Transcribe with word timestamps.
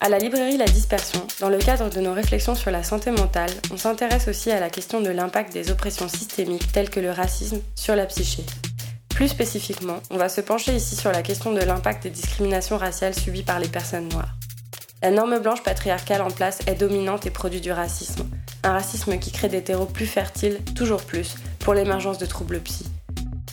À 0.00 0.08
la 0.08 0.18
librairie 0.18 0.56
La 0.56 0.66
Dispersion, 0.66 1.26
dans 1.40 1.48
le 1.48 1.58
cadre 1.58 1.88
de 1.88 2.00
nos 2.00 2.12
réflexions 2.12 2.54
sur 2.54 2.70
la 2.70 2.82
santé 2.82 3.10
mentale, 3.10 3.50
on 3.72 3.76
s'intéresse 3.76 4.28
aussi 4.28 4.50
à 4.50 4.60
la 4.60 4.68
question 4.68 5.00
de 5.00 5.08
l'impact 5.08 5.52
des 5.52 5.70
oppressions 5.70 6.08
systémiques 6.08 6.72
telles 6.72 6.90
que 6.90 7.00
le 7.00 7.10
racisme 7.10 7.60
sur 7.74 7.96
la 7.96 8.04
psyché. 8.06 8.44
Plus 9.08 9.28
spécifiquement, 9.28 10.00
on 10.10 10.16
va 10.16 10.28
se 10.28 10.40
pencher 10.40 10.74
ici 10.74 10.96
sur 10.96 11.12
la 11.12 11.22
question 11.22 11.52
de 11.52 11.60
l'impact 11.60 12.02
des 12.02 12.10
discriminations 12.10 12.76
raciales 12.76 13.14
subies 13.14 13.44
par 13.44 13.60
les 13.60 13.68
personnes 13.68 14.08
noires. 14.08 14.34
La 15.02 15.10
norme 15.10 15.38
blanche 15.38 15.62
patriarcale 15.62 16.22
en 16.22 16.30
place 16.30 16.58
est 16.66 16.74
dominante 16.74 17.24
et 17.26 17.30
produit 17.30 17.60
du 17.60 17.72
racisme. 17.72 18.28
Un 18.62 18.72
racisme 18.72 19.18
qui 19.18 19.30
crée 19.30 19.48
des 19.48 19.62
terreaux 19.62 19.86
plus 19.86 20.06
fertiles, 20.06 20.58
toujours 20.74 21.02
plus, 21.02 21.36
pour 21.60 21.74
l'émergence 21.74 22.18
de 22.18 22.26
troubles 22.26 22.60
psy. 22.60 22.84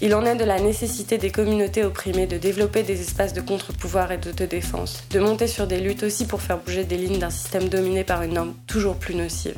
Il 0.03 0.15
en 0.15 0.25
est 0.25 0.35
de 0.35 0.43
la 0.43 0.59
nécessité 0.59 1.19
des 1.19 1.29
communautés 1.29 1.83
opprimées 1.83 2.25
de 2.25 2.39
développer 2.39 2.81
des 2.81 3.01
espaces 3.01 3.33
de 3.33 3.41
contre-pouvoir 3.41 4.11
et 4.11 4.17
d'autodéfense, 4.17 5.03
de 5.11 5.19
monter 5.19 5.45
sur 5.45 5.67
des 5.67 5.79
luttes 5.79 6.01
aussi 6.01 6.25
pour 6.25 6.41
faire 6.41 6.57
bouger 6.57 6.83
des 6.83 6.97
lignes 6.97 7.19
d'un 7.19 7.29
système 7.29 7.69
dominé 7.69 8.03
par 8.03 8.23
une 8.23 8.33
norme 8.33 8.55
toujours 8.65 8.95
plus 8.95 9.13
nocive. 9.13 9.53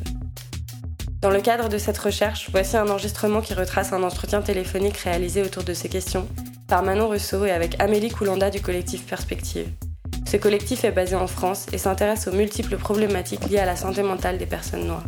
Dans 1.22 1.30
le 1.30 1.40
cadre 1.40 1.70
de 1.70 1.78
cette 1.78 1.98
recherche, 1.98 2.50
voici 2.52 2.76
un 2.76 2.90
enregistrement 2.90 3.40
qui 3.40 3.54
retrace 3.54 3.94
un 3.94 4.04
entretien 4.04 4.42
téléphonique 4.42 4.98
réalisé 4.98 5.42
autour 5.42 5.64
de 5.64 5.74
ces 5.74 5.88
questions 5.88 6.28
par 6.68 6.84
Manon 6.84 7.08
Rousseau 7.08 7.46
et 7.46 7.52
avec 7.52 7.82
Amélie 7.82 8.10
Coulanda 8.10 8.50
du 8.50 8.60
collectif 8.60 9.06
Perspective. 9.06 9.70
Ce 10.30 10.36
collectif 10.36 10.84
est 10.84 10.92
basé 10.92 11.16
en 11.16 11.28
France 11.28 11.68
et 11.72 11.78
s'intéresse 11.78 12.28
aux 12.28 12.34
multiples 12.34 12.76
problématiques 12.76 13.50
liées 13.50 13.60
à 13.60 13.66
la 13.66 13.78
santé 13.78 14.04
mentale 14.04 14.38
des 14.38 14.46
personnes 14.46 14.88
noires. 14.88 15.06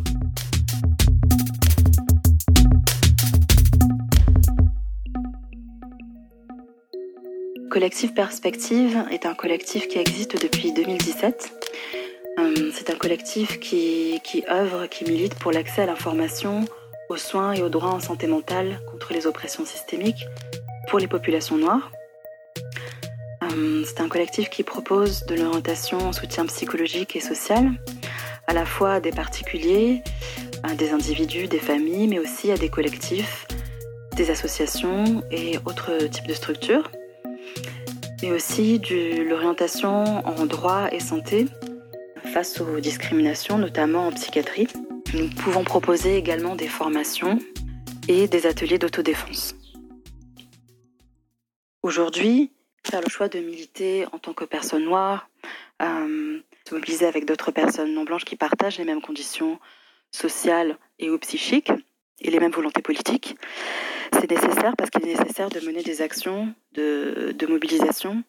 Collectif 7.76 8.14
Perspective 8.14 9.04
est 9.10 9.26
un 9.26 9.34
collectif 9.34 9.86
qui 9.86 9.98
existe 9.98 10.40
depuis 10.40 10.72
2017 10.72 11.52
euh, 12.38 12.70
c'est 12.72 12.88
un 12.88 12.94
collectif 12.94 13.60
qui, 13.60 14.18
qui 14.24 14.44
œuvre, 14.48 14.86
qui 14.86 15.04
milite 15.04 15.34
pour 15.34 15.52
l'accès 15.52 15.82
à 15.82 15.86
l'information, 15.86 16.64
aux 17.10 17.18
soins 17.18 17.52
et 17.52 17.62
aux 17.62 17.68
droits 17.68 17.92
en 17.92 18.00
santé 18.00 18.28
mentale 18.28 18.80
contre 18.90 19.12
les 19.12 19.26
oppressions 19.26 19.66
systémiques 19.66 20.24
pour 20.88 20.98
les 20.98 21.06
populations 21.06 21.58
noires. 21.58 21.90
Euh, 23.42 23.84
c'est 23.84 24.00
un 24.00 24.08
collectif 24.08 24.48
qui 24.48 24.62
propose 24.62 25.26
de 25.26 25.34
l'orientation 25.34 25.98
en 25.98 26.14
soutien 26.14 26.46
psychologique 26.46 27.14
et 27.14 27.20
social, 27.20 27.72
à 28.46 28.54
la 28.54 28.64
fois 28.64 28.94
à 28.94 29.00
des 29.00 29.12
particuliers, 29.12 30.02
à 30.62 30.74
des 30.74 30.92
individus, 30.92 31.46
des 31.46 31.58
familles, 31.58 32.08
mais 32.08 32.20
aussi 32.20 32.50
à 32.50 32.56
des 32.56 32.70
collectifs, 32.70 33.46
des 34.16 34.30
associations 34.30 35.22
et 35.30 35.58
autres 35.66 36.06
types 36.06 36.26
de 36.26 36.32
structures, 36.32 36.90
mais 38.22 38.32
aussi 38.32 38.78
de 38.78 39.22
l'orientation 39.22 40.04
en 40.26 40.46
droit 40.46 40.88
et 40.92 41.00
santé 41.00 41.46
face 42.32 42.60
aux 42.60 42.80
discriminations, 42.80 43.58
notamment 43.58 44.08
en 44.08 44.12
psychiatrie. 44.12 44.68
Nous 45.14 45.28
pouvons 45.28 45.64
proposer 45.64 46.16
également 46.16 46.56
des 46.56 46.68
formations 46.68 47.38
et 48.08 48.28
des 48.28 48.46
ateliers 48.46 48.78
d'autodéfense. 48.78 49.54
Aujourd'hui, 51.82 52.52
faire 52.84 53.00
le 53.00 53.08
choix 53.08 53.28
de 53.28 53.38
militer 53.38 54.06
en 54.12 54.18
tant 54.18 54.32
que 54.32 54.44
personne 54.44 54.84
noire, 54.84 55.28
euh, 55.82 56.40
se 56.68 56.74
mobiliser 56.74 57.06
avec 57.06 57.26
d'autres 57.26 57.50
personnes 57.50 57.94
non 57.94 58.04
blanches 58.04 58.24
qui 58.24 58.36
partagent 58.36 58.78
les 58.78 58.84
mêmes 58.84 59.02
conditions 59.02 59.58
sociales 60.10 60.78
et 60.98 61.10
ou 61.10 61.18
psychiques 61.18 61.72
et 62.20 62.30
les 62.30 62.40
mêmes 62.40 62.52
volontés 62.52 62.82
politiques, 62.82 63.36
c'est 64.12 64.30
nécessaire 64.30 64.74
parce 64.76 64.90
qu'il 64.90 65.02
est 65.08 65.14
nécessaire 65.14 65.48
de 65.48 65.60
mener 65.60 65.82
des 65.82 66.02
actions 66.02 66.54
de, 66.74 67.46
mobilisation 67.48 68.22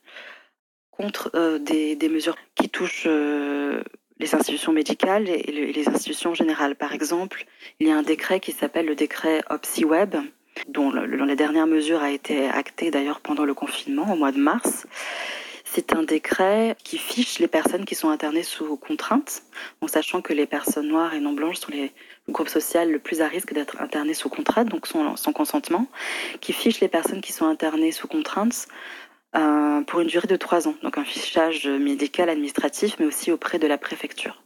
contre 0.91 1.31
euh, 1.35 1.59
des, 1.59 2.09
mesures 2.09 2.35
qui 2.55 2.69
touchent 2.69 3.05
euh, 3.07 3.83
les 4.19 4.33
institutions 4.35 4.71
médicales 4.73 5.29
et 5.29 5.71
les 5.73 5.89
institutions 5.89 6.33
générales. 6.33 6.75
Par 6.75 6.93
exemple, 6.93 7.45
il 7.79 7.87
y 7.87 7.91
a 7.91 7.95
un 7.95 8.03
décret 8.03 8.39
qui 8.39 8.51
s'appelle 8.51 8.87
le 8.87 8.95
décret 8.95 9.43
OpsiWeb, 9.49 10.15
dont 10.69 10.91
la 10.91 11.35
dernière 11.35 11.67
mesure 11.67 12.01
a 12.01 12.11
été 12.11 12.47
actée 12.47 12.89
d'ailleurs 12.89 13.19
pendant 13.19 13.45
le 13.45 13.53
confinement 13.53 14.11
au 14.11 14.15
mois 14.15 14.31
de 14.31 14.39
mars. 14.39 14.87
C'est 15.77 15.93
un 15.93 16.01
décret 16.01 16.75
qui 16.83 16.97
fiche 16.97 17.37
les 17.37 17.47
personnes 17.47 17.85
qui 17.85 17.93
sont 17.93 18.09
internées 18.09 18.41
sous 18.41 18.77
contrainte, 18.77 19.43
en 19.79 19.87
sachant 19.87 20.23
que 20.23 20.33
les 20.33 20.47
personnes 20.47 20.87
noires 20.87 21.13
et 21.13 21.19
non 21.19 21.33
blanches 21.33 21.57
sont 21.57 21.71
les, 21.71 21.91
le 22.25 22.33
groupe 22.33 22.49
social 22.49 22.91
le 22.91 22.97
plus 22.97 23.21
à 23.21 23.27
risque 23.27 23.53
d'être 23.53 23.79
internées 23.79 24.15
sous 24.15 24.27
contrainte, 24.27 24.69
donc 24.69 24.87
sans, 24.87 25.15
sans 25.17 25.33
consentement, 25.33 25.85
qui 26.41 26.51
fiche 26.51 26.79
les 26.79 26.87
personnes 26.87 27.21
qui 27.21 27.31
sont 27.31 27.45
internées 27.45 27.91
sous 27.91 28.07
contrainte 28.07 28.67
euh, 29.35 29.81
pour 29.81 29.99
une 29.99 30.07
durée 30.07 30.25
de 30.25 30.35
trois 30.35 30.67
ans. 30.67 30.73
Donc 30.81 30.97
un 30.97 31.05
fichage 31.05 31.67
médical, 31.67 32.27
administratif, 32.31 32.95
mais 32.97 33.05
aussi 33.05 33.31
auprès 33.31 33.59
de 33.59 33.67
la 33.67 33.77
préfecture. 33.77 34.41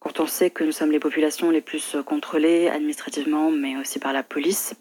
Quand 0.00 0.18
on 0.18 0.26
sait 0.26 0.50
que 0.50 0.64
nous 0.64 0.72
sommes 0.72 0.90
les 0.90 0.98
populations 0.98 1.52
les 1.52 1.60
plus 1.60 1.94
contrôlées 2.04 2.66
administrativement, 2.66 3.52
mais 3.52 3.76
aussi 3.76 4.00
par 4.00 4.12
la 4.12 4.24
police 4.24 4.74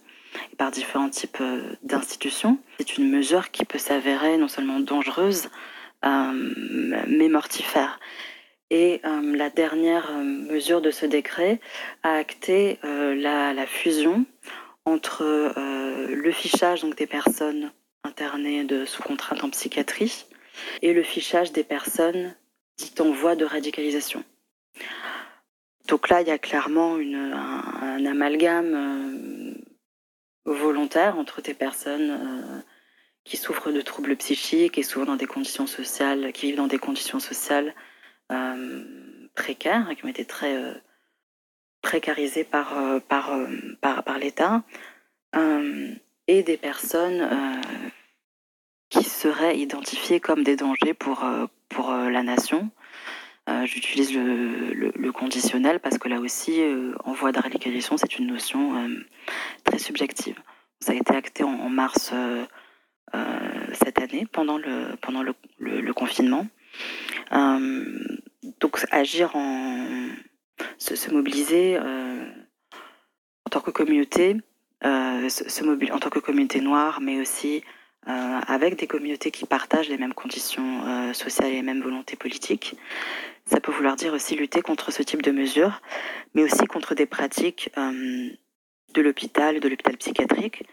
et 0.51 0.56
par 0.56 0.72
différents 0.72 1.09
types 1.09 1.41
euh, 1.41 1.62
d'institutions, 1.84 2.57
c'est 2.78 2.97
une 2.97 3.09
mesure 3.09 3.51
qui 3.51 3.66
peut 3.66 3.78
s'avérer 3.78 4.38
non 4.38 4.47
seulement 4.47 4.79
dangereuse, 4.79 5.50
euh, 6.06 6.53
mais 7.07 7.29
mortifère. 7.29 8.00
Et 8.72 9.01
la 9.03 9.50
dernière 9.50 10.12
mesure 10.12 10.79
de 10.79 10.91
ce 10.91 11.07
décret 11.07 11.59
a 12.03 12.13
acté 12.13 12.78
la, 12.84 13.66
fusion 13.66 14.25
entre 14.85 15.23
le 15.56 16.31
fichage 16.31 16.81
donc 16.81 16.96
des 16.96 17.07
personnes 17.07 17.72
internées 18.03 18.63
de, 18.66 18.85
sous 18.85 19.01
contrainte 19.01 19.44
en 19.44 19.50
psychiatrie 19.50 20.28
et 20.81 20.94
le 20.94 21.03
fichage 21.03 21.51
des 21.51 21.63
personnes 21.63 22.35
dites 22.78 23.01
en 23.01 23.11
voie 23.11 23.35
de 23.35 23.46
radicalisation. 23.46 24.23
Donc 25.88 26.09
là, 26.09 26.22
il 26.22 26.28
y 26.28 26.31
a 26.31 26.38
clairement 26.38 26.96
un, 26.96 28.06
amalgame 28.06 28.73
euh, 28.75 29.28
volontaire 30.53 31.17
entre 31.17 31.41
des 31.41 31.53
personnes 31.53 32.11
euh, 32.11 32.61
qui 33.23 33.37
souffrent 33.37 33.71
de 33.71 33.81
troubles 33.81 34.15
psychiques 34.17 34.77
et 34.77 34.83
souvent 34.83 35.05
dans 35.05 35.15
des 35.15 35.27
conditions 35.27 35.67
sociales, 35.67 36.31
qui 36.33 36.47
vivent 36.47 36.57
dans 36.57 36.67
des 36.67 36.79
conditions 36.79 37.19
sociales 37.19 37.73
euh, 38.31 38.83
précaires, 39.35 39.89
qui 39.97 40.05
ont 40.05 40.09
été 40.09 40.25
très 40.25 40.81
précarisées 41.81 42.43
par, 42.43 42.73
l'État, 44.19 44.63
et 46.27 46.43
des 46.43 46.57
personnes 46.57 47.61
qui 48.89 49.03
seraient 49.03 49.57
identifiés 49.57 50.19
comme 50.19 50.43
des 50.43 50.55
dangers 50.55 50.93
pour, 50.93 51.23
euh, 51.23 51.45
euh, 51.79 52.09
la 52.09 52.23
nation. 52.23 52.69
Euh, 53.49 53.65
j'utilise 53.65 54.13
le, 54.13 55.11
conditionnel 55.11 55.79
parce 55.79 55.97
que 55.97 56.07
là 56.07 56.19
aussi, 56.19 56.61
en 57.03 57.13
voie 57.13 57.31
de 57.31 57.39
radicalisation, 57.39 57.97
c'est 57.97 58.19
une 58.19 58.27
notion 58.27 58.73
très 59.65 59.79
subjective. 59.79 60.39
Ça 60.79 60.93
a 60.93 60.95
été 60.95 61.13
acté 61.13 61.43
en, 61.43 61.69
mars 61.69 62.13
cette 63.73 63.99
année, 63.99 64.27
pendant 64.31 64.57
le, 64.57 65.93
confinement. 65.93 66.47
donc 67.31 68.85
agir 68.91 69.35
en... 69.35 70.07
se, 70.77 70.95
se 70.95 71.11
mobiliser 71.11 71.77
en 71.79 73.49
tant 73.49 73.61
que 73.61 73.71
communauté, 73.71 74.37
se, 74.83 75.49
se 75.49 75.91
en 75.91 75.99
tant 75.99 76.09
que 76.09 76.19
communauté 76.19 76.61
noire, 76.61 77.01
mais 77.01 77.19
aussi 77.19 77.63
euh, 78.07 78.39
avec 78.47 78.79
des 78.79 78.87
communautés 78.87 79.29
qui 79.29 79.45
partagent 79.45 79.89
les 79.89 79.97
mêmes 79.97 80.13
conditions 80.13 80.81
euh, 80.87 81.13
sociales 81.13 81.51
et 81.51 81.55
les 81.55 81.61
mêmes 81.61 81.81
volontés 81.81 82.16
politiques. 82.16 82.75
Ça 83.49 83.59
peut 83.59 83.71
vouloir 83.71 83.95
dire 83.95 84.13
aussi 84.13 84.35
lutter 84.35 84.61
contre 84.61 84.91
ce 84.91 85.01
type 85.01 85.21
de 85.21 85.31
mesures, 85.31 85.81
mais 86.33 86.43
aussi 86.43 86.65
contre 86.67 86.93
des 86.93 87.05
pratiques 87.05 87.71
euh, 87.77 88.29
de 88.93 89.01
l'hôpital, 89.01 89.59
de 89.59 89.67
l'hôpital 89.67 89.97
psychiatrique, 89.97 90.63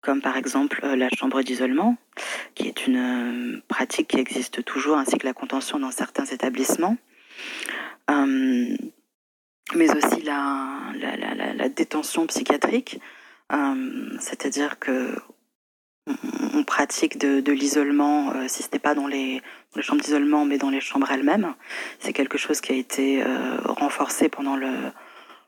comme 0.00 0.22
par 0.22 0.36
exemple 0.36 0.80
la 0.84 1.08
chambre 1.10 1.42
d'isolement, 1.42 1.96
qui 2.54 2.68
est 2.68 2.86
une 2.86 3.62
pratique 3.68 4.08
qui 4.08 4.18
existe 4.18 4.64
toujours, 4.64 4.96
ainsi 4.96 5.18
que 5.18 5.26
la 5.26 5.34
contention 5.34 5.78
dans 5.78 5.90
certains 5.90 6.26
établissements. 6.26 6.96
mais 9.74 9.90
aussi 9.90 10.22
la, 10.22 10.92
la, 10.94 11.68
détention 11.68 12.26
psychiatrique, 12.26 13.00
c'est-à-dire 14.20 14.78
que 14.78 15.14
de, 16.86 17.52
l'isolement, 17.52 18.32
euh, 18.34 18.44
si 18.48 18.62
ce 18.62 18.68
n'est 18.72 18.78
pas 18.78 18.94
dans 18.94 19.06
les, 19.06 19.42
chambres 19.80 20.02
d'isolement, 20.02 20.44
mais 20.44 20.58
dans 20.58 20.70
les 20.70 20.80
chambres 20.80 21.10
elles-mêmes. 21.10 21.54
C'est 21.98 22.12
quelque 22.12 22.38
chose 22.38 22.60
qui 22.60 22.72
a 22.72 22.76
été 22.76 23.22
euh, 23.22 23.58
renforcé 23.64 24.28
pendant 24.28 24.56
le 24.56 24.72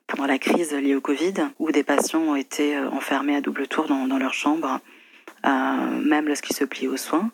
pendant 0.09 0.27
la 0.27 0.39
crise 0.39 0.73
liée 0.73 0.95
au 0.95 1.01
Covid, 1.01 1.35
où 1.59 1.73
des 1.73 1.83
patients 1.83 2.21
ont 2.21 2.37
été 2.37 2.77
euh, 2.77 2.89
enfermés 2.91 3.35
à 3.35 3.41
double 3.41 3.67
tour 3.67 3.87
dans, 3.89 4.07
dans 4.07 4.19
leur 4.19 4.35
chambre, 4.35 4.81
même 5.45 6.29
lorsqu'ils 6.29 6.57
se 6.57 6.65
plient 6.65 6.89
aux 6.89 6.97
soins. 6.97 7.31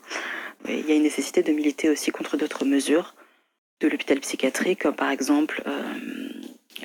il 0.68 0.86
y 0.88 0.92
a 0.92 0.94
une 0.94 1.02
nécessité 1.02 1.42
de 1.42 1.52
militer 1.52 1.90
aussi 1.90 2.10
contre 2.10 2.36
d'autres 2.36 2.64
mesures 2.64 3.14
de 3.80 3.88
l'hôpital 3.88 4.20
psychiatrique, 4.20 4.82
comme 4.82 4.94
par 4.94 5.10
exemple 5.10 5.62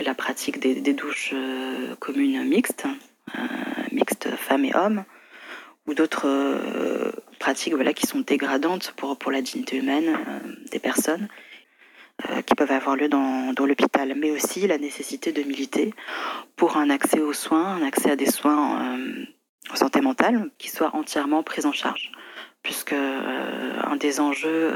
la 0.02 0.13
pratique 0.13 0.60
des, 0.60 0.75
des 0.75 0.94
douches 0.94 1.34
communes 2.00 2.44
mixtes, 2.46 2.86
mixtes 3.92 4.30
femmes 4.36 4.66
et 4.66 4.75
hommes, 4.75 5.04
ou 5.88 5.94
d'autres 5.94 6.28
euh, 6.28 7.12
pratiques 7.39 7.74
voilà, 7.74 7.94
qui 7.94 8.06
sont 8.06 8.19
dégradantes 8.19 8.94
pour, 8.98 9.18
pour 9.18 9.31
la 9.31 9.42
dignité 9.42 9.78
humaine 9.78 10.18
euh, 10.28 10.39
des 10.72 10.80
personnes. 10.80 11.28
qui 12.48 12.56
peuvent 12.56 12.72
avoir 12.72 12.95
lieu 12.95 13.10
dans, 13.10 13.54
dans 13.54 13.68
l'hôpital, 13.68 14.16
mais 14.16 14.31
aussi 14.31 14.66
la 14.66 14.80
nécessité 14.80 15.31
de 15.31 15.44
militer 15.44 15.94
pour 16.56 16.78
un 16.78 16.89
accès 16.89 17.22
aux 17.22 17.34
soins, 17.34 17.75
un 17.78 17.84
accès 17.84 18.10
à 18.10 18.16
des 18.16 18.25
soins 18.25 18.98
en 19.72 19.75
santé 19.75 20.01
mentale 20.01 20.50
qui 20.57 20.69
soit 20.69 20.95
entièrement 20.95 21.44
pris 21.44 21.63
en 21.68 21.72
charge, 21.72 22.12
puisque 22.63 22.94
un 22.94 23.95
des 23.98 24.19
enjeux 24.19 24.72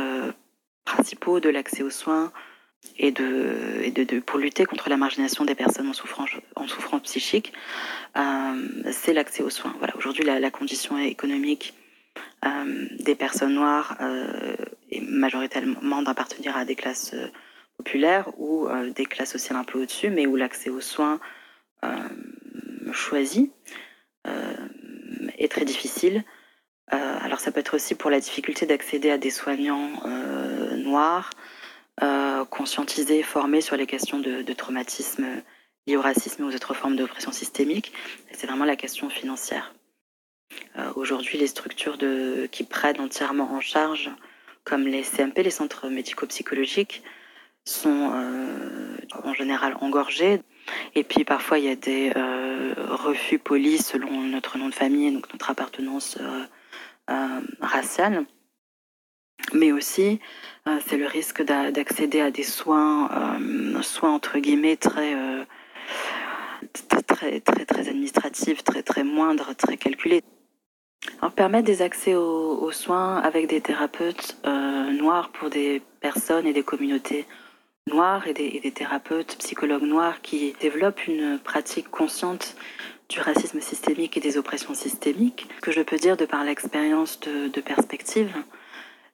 principaux 0.86 1.40
de 1.40 1.50
l'accès 1.50 1.82
aux 1.82 1.90
soins 1.90 2.32
et, 2.98 3.12
de, 3.12 4.20
pour 4.20 4.40
lutter 4.40 4.66
contre 4.66 4.90
la 4.90 4.98
marginalisation 4.98 5.46
des 5.46 5.56
personnes 5.56 5.88
en 5.88 5.94
souffrance, 5.94 7.02
psychique, 7.04 7.54
euh, 8.18 8.92
c'est 8.92 9.14
l'accès 9.14 9.44
aux 9.44 9.50
soins. 9.50 9.74
Voilà, 9.80 9.96
aujourd'hui, 9.98 10.24
la, 10.24 10.52
condition 10.52 10.98
économique 10.98 11.74
euh, 12.46 12.88
des 13.00 13.16
personnes 13.16 13.54
noires 13.54 13.98
euh, 14.02 14.56
est 14.92 15.02
majoritairement 15.02 16.02
d'appartenir 16.02 16.58
à 16.58 16.66
des 16.66 16.76
classes 16.76 17.16
populaires 17.78 18.30
ou 18.38 18.68
des 18.94 19.06
classes 19.06 19.32
sociales 19.32 19.58
un 19.58 19.64
peu 19.64 19.82
au-dessus, 19.82 20.10
mais 20.10 20.28
où 20.28 20.36
l'accès 20.36 20.70
aux 20.70 20.82
soins 20.82 21.20
choisis 22.92 23.48
est 25.38 25.52
très 25.52 25.66
difficile. 25.66 26.24
alors 26.90 27.40
ça 27.40 27.52
peut 27.52 27.62
être 27.62 27.76
aussi 27.76 27.96
pour 27.96 28.12
la 28.12 28.20
difficulté 28.20 28.68
d'accéder 28.68 29.10
à 29.10 29.18
des 29.18 29.32
soignants 29.32 29.90
noirs, 30.76 31.32
euh, 32.02 32.46
conscientiser, 32.46 33.22
former 33.22 33.62
sur 33.62 33.76
les 33.76 33.86
questions 33.86 34.20
de, 34.20 34.54
traumatisme 34.54 35.26
liés 35.86 35.98
au 35.98 36.02
racisme 36.02 36.44
et 36.44 36.46
aux 36.46 36.56
autres 36.56 36.74
formes 36.74 36.96
d'oppression 36.96 37.32
systémique. 37.32 37.92
C'est 38.32 38.48
vraiment 38.48 38.66
la 38.66 38.76
question 38.76 39.10
financière. 39.10 39.74
Euh, 40.78 40.92
Aujourd'hui, 40.96 41.38
les 41.38 41.48
structures 41.48 41.98
qui 42.52 42.64
prennent 42.64 43.00
entièrement 43.00 43.54
en 43.54 43.62
charge, 43.62 44.10
comme 44.64 44.88
les 44.88 45.04
CMP, 45.04 45.44
les 45.44 45.52
centres 45.52 45.90
médico-psychologiques, 45.90 47.04
sont 47.66 48.12
euh, 48.16 48.98
en 49.24 49.34
général 49.34 49.78
engorgés. 49.82 50.42
Et 50.96 51.04
puis 51.04 51.24
parfois, 51.24 51.60
il 51.60 51.66
y 51.66 51.70
a 51.70 51.76
des 51.76 52.12
euh, 52.16 52.74
refus 52.78 53.38
polis 53.38 53.86
selon 53.86 54.12
notre 54.22 54.58
nom 54.58 54.70
de 54.70 54.74
famille, 54.74 55.12
donc 55.12 55.32
notre 55.32 55.50
appartenance 55.52 56.18
raciale 57.60 58.26
mais 59.54 59.72
aussi 59.72 60.20
euh, 60.68 60.78
c'est 60.86 60.98
le 60.98 61.08
risque 61.08 61.42
d'accéder 61.42 62.22
à 62.22 62.30
des 62.30 62.44
soins, 62.44 63.10
euh, 63.12 63.82
soins 63.82 64.14
entre 64.14 64.38
guillemets 64.38 64.76
très, 64.76 65.16
euh, 65.16 65.44
très, 67.08 67.40
très, 67.40 67.66
très 67.66 67.90
administratifs, 67.90 68.64
très, 68.64 68.84
très 68.84 69.04
moindres, 69.04 69.56
très 69.56 69.78
calculés. 69.78 70.24
Alors, 71.20 71.32
permettre 71.32 71.66
des 71.66 71.82
accès 71.82 72.14
aux, 72.14 72.72
soins 72.72 73.18
avec 73.18 73.48
des 73.48 73.60
thérapeutes 73.60 74.38
noirs 74.46 75.30
pour 75.30 75.50
des 75.50 75.82
personnes 76.00 76.46
et 76.46 76.54
des 76.54 76.62
communautés 76.62 77.26
noires 77.88 78.28
et 78.28 78.34
des, 78.34 78.72
thérapeutes, 78.72 79.36
psychologues 79.40 79.82
noirs 79.82 80.22
qui 80.22 80.54
développent 80.62 81.08
une 81.08 81.40
pratique 81.40 81.90
consciente 81.90 82.56
du 83.10 83.20
racisme 83.20 83.60
systémique 83.62 84.16
et 84.16 84.20
des 84.20 84.38
oppressions 84.38 84.76
systémiques, 84.76 85.48
que 85.64 85.72
je 85.72 85.82
peux 85.82 85.98
dire 85.98 86.18
de 86.18 86.26
par 86.26 86.44
l'expérience 86.44 87.20
de 87.20 87.62
perspective, 87.62 88.32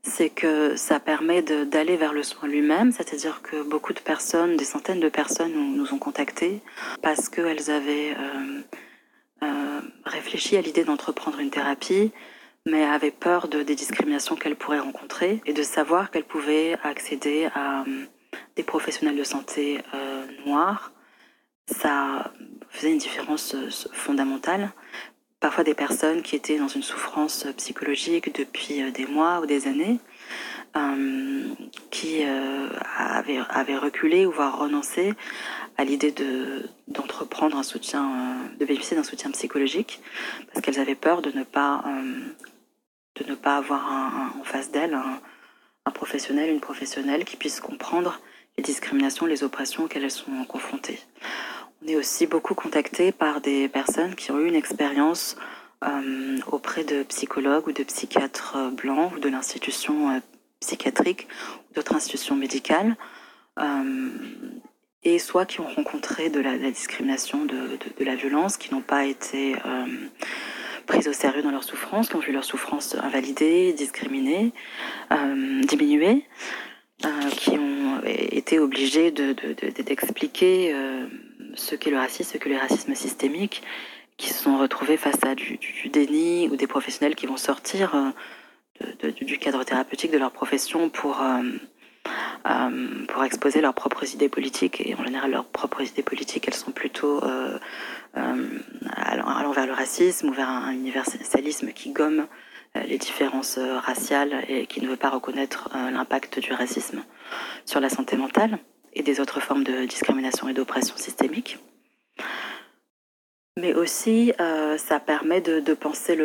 c'est 0.08 0.30
que 0.30 0.76
ça 0.76 1.00
permet 1.00 1.42
d'aller 1.42 1.98
vers 1.98 2.14
le 2.14 2.24
soin 2.24 2.48
lui-même, 2.48 2.92
c'est-à-dire 2.92 3.42
que 3.42 3.62
beaucoup 3.62 3.94
de 3.94 4.00
personnes, 4.00 4.56
des 4.56 4.66
centaines 4.66 5.00
de 5.00 5.10
personnes 5.10 5.54
nous, 5.54 5.94
ont 5.94 6.00
contactés 6.00 6.62
parce 7.02 7.30
qu'elles 7.30 7.70
avaient 7.70 8.16
euh, 8.18 8.62
euh, 9.44 9.82
réfléchi 10.06 10.58
à 10.58 10.62
l'idée 10.62 10.84
d'entreprendre 10.84 11.40
une 11.40 11.50
thérapie, 11.50 12.12
mais 12.66 12.84
avaient 12.84 13.12
peur 13.12 13.48
de, 13.48 13.64
des 13.64 13.76
discriminations 13.76 14.36
qu'elles 14.36 14.56
pourraient 14.56 14.80
rencontrer 14.80 15.42
et 15.46 15.54
de 15.54 15.64
savoir 15.64 16.10
qu'elles 16.10 16.26
pouvaient 16.26 16.78
accéder 16.84 17.50
à 17.54 17.82
euh, 17.82 18.06
des 18.56 18.64
professionnels 18.64 19.18
de 19.18 19.24
santé 19.24 19.80
noirs. 20.46 20.92
Ça 21.68 22.32
faisait 22.70 22.92
une 22.92 22.98
différence 22.98 23.56
fondamentale 23.94 24.72
parfois 25.40 25.64
des 25.64 25.74
personnes 25.74 26.22
qui 26.22 26.36
étaient 26.36 26.58
dans 26.58 26.68
une 26.68 26.84
souffrance 26.84 27.48
psychologique 27.58 28.36
depuis 28.36 28.82
euh, 28.82 28.92
des 28.92 29.06
mois 29.06 29.42
ou 29.42 29.46
des 29.46 29.68
années, 29.68 30.00
euh, 30.76 31.44
qui 31.90 32.24
euh, 32.24 32.70
avaient, 32.98 33.78
reculé 33.78 34.26
ou 34.26 34.32
voire 34.32 34.60
renoncé 34.60 35.14
à 35.78 35.84
l'idée 35.84 36.14
d'entreprendre 36.88 37.56
de, 37.56 37.60
un 37.60 37.64
soutien, 37.64 38.04
euh, 38.04 38.58
de 38.60 38.66
bénéficier 38.66 38.96
d'un 38.96 39.04
soutien 39.04 39.32
psychologique, 39.32 40.02
parce 40.48 40.62
qu'elles 40.62 40.80
avaient 40.80 40.96
peur 40.96 41.22
de 41.22 41.32
ne 41.32 41.44
pas, 41.44 41.84
euh, 41.88 42.20
de 43.16 43.30
ne 43.30 43.36
pas 43.36 43.58
avoir 43.58 44.34
en 44.40 44.44
face 44.44 44.72
d'elles 44.72 44.94
un, 44.94 45.92
professionnel, 45.92 46.52
une 46.52 46.60
professionnelle 46.60 47.26
qui 47.26 47.38
puisse 47.38 47.60
comprendre 47.60 48.20
les 48.58 48.64
discriminations, 48.64 49.26
les 49.26 49.44
oppressions 49.44 49.86
auxquelles 49.86 50.04
elles 50.04 50.12
sont 50.12 50.44
confrontées. 50.46 51.00
On 51.84 51.88
est 51.88 51.96
aussi 51.96 52.26
beaucoup 52.26 52.56
contacté 52.56 53.12
par 53.12 53.40
des 53.40 53.68
personnes 53.70 54.16
qui 54.16 54.32
ont 54.32 54.40
eu 54.40 54.48
une 54.48 54.56
expérience 54.56 55.38
euh, 55.84 56.38
auprès 56.52 56.84
de 56.84 57.04
psychologues 57.04 57.68
ou 57.68 57.72
de 57.72 57.84
psychiatres 57.84 58.56
euh, 58.58 58.72
blancs 58.72 59.14
ou 59.16 59.20
de 59.20 59.30
l'institution 59.30 60.10
euh, 60.10 60.20
psychiatrique 60.60 61.28
ou 61.70 61.76
d'autres 61.76 61.94
institutions 61.94 62.36
médicales, 62.36 62.96
euh, 63.60 64.10
et 65.04 65.20
soit 65.20 65.46
qui 65.46 65.62
ont 65.62 65.68
rencontré 65.68 66.32
de 66.32 66.40
la, 66.40 66.58
de 66.58 66.64
la 66.64 66.72
discrimination, 66.72 67.46
de, 67.46 67.54
de, 67.56 67.78
de, 68.00 68.06
la 68.06 68.16
violence, 68.16 68.58
qui 68.58 68.74
n'ont 68.74 68.82
pas 68.82 69.06
été 69.06 69.56
euh, 69.56 69.86
prises 70.88 71.08
au 71.08 71.14
sérieux 71.14 71.44
dans 71.44 71.52
leur 71.52 71.64
souffrance, 71.64 72.10
qui 72.10 72.16
ont 72.16 72.22
vu 72.22 72.32
leur 72.32 72.44
souffrance 72.44 72.96
invalidée, 72.96 73.74
discriminée, 73.74 74.52
diminuée, 75.64 76.26
qui 77.32 77.52
ont 77.52 78.02
été 78.04 78.58
obligés 78.58 79.12
d'expliquer 79.12 80.74
de, 80.74 81.02
de, 81.02 81.10
ce 81.58 81.76
qu'est 81.76 81.92
le 81.92 81.98
racisme, 81.98 82.32
ce 82.34 82.38
que 82.38 82.50
les 82.50 82.58
racismes 82.58 82.96
systémiques, 82.96 83.64
qui 84.18 84.30
se 84.30 84.44
sont 84.44 84.58
retrouvés 84.58 84.98
face 84.98 85.24
à 85.24 85.36
du, 85.36 85.60
déni 85.92 86.50
ou 86.50 86.56
des 86.56 86.68
professionnels 86.68 87.16
qui 87.16 87.28
vont 87.28 87.38
sortir 87.38 87.96
euh, 87.96 89.12
du 89.12 89.38
cadre 89.38 89.64
thérapeutique 89.64 90.12
de 90.12 90.18
leur 90.18 90.32
profession 90.32 90.90
pour, 90.90 91.22
euh, 91.22 91.42
euh, 92.50 93.06
pour 93.08 93.24
exposer 93.24 93.62
leurs 93.62 93.76
propres 93.76 94.12
idées 94.14 94.30
politiques. 94.30 94.82
Et 94.86 94.96
en 94.96 95.04
général, 95.04 95.32
leurs 95.32 95.46
propres 95.46 95.82
idées 95.82 96.04
politiques, 96.04 96.48
elles 96.48 96.54
sont 96.56 96.72
plutôt 96.72 97.22
allant 98.14 99.52
vers 99.52 99.68
le 99.68 99.74
racisme 99.74 100.30
ou 100.30 100.34
vers 100.34 100.50
un 100.50 100.72
universalisme 100.72 101.72
qui 101.72 101.92
gomme 101.92 102.26
les 102.88 102.98
différences 102.98 103.58
raciales 103.58 104.44
et 104.48 104.68
qui 104.68 104.82
ne 104.82 104.88
veut 104.88 104.98
pas 104.98 105.10
reconnaître 105.10 105.70
l'impact 105.74 106.40
du 106.40 106.54
racisme 106.54 107.04
sur 107.66 107.80
la 107.80 107.90
santé 107.90 108.18
mentale 108.18 108.60
et 108.98 109.04
des 109.04 109.20
autres 109.20 109.40
formes 109.40 109.64
de 109.64 109.86
discrimination 109.86 110.50
et 110.50 110.54
d'oppression 110.54 110.98
systémique. 110.98 111.60
Mais 113.58 113.74
aussi, 113.74 114.34
euh, 114.40 114.78
ça 114.78 115.00
permet 115.00 115.42
de, 115.42 115.74
penser 115.74 116.16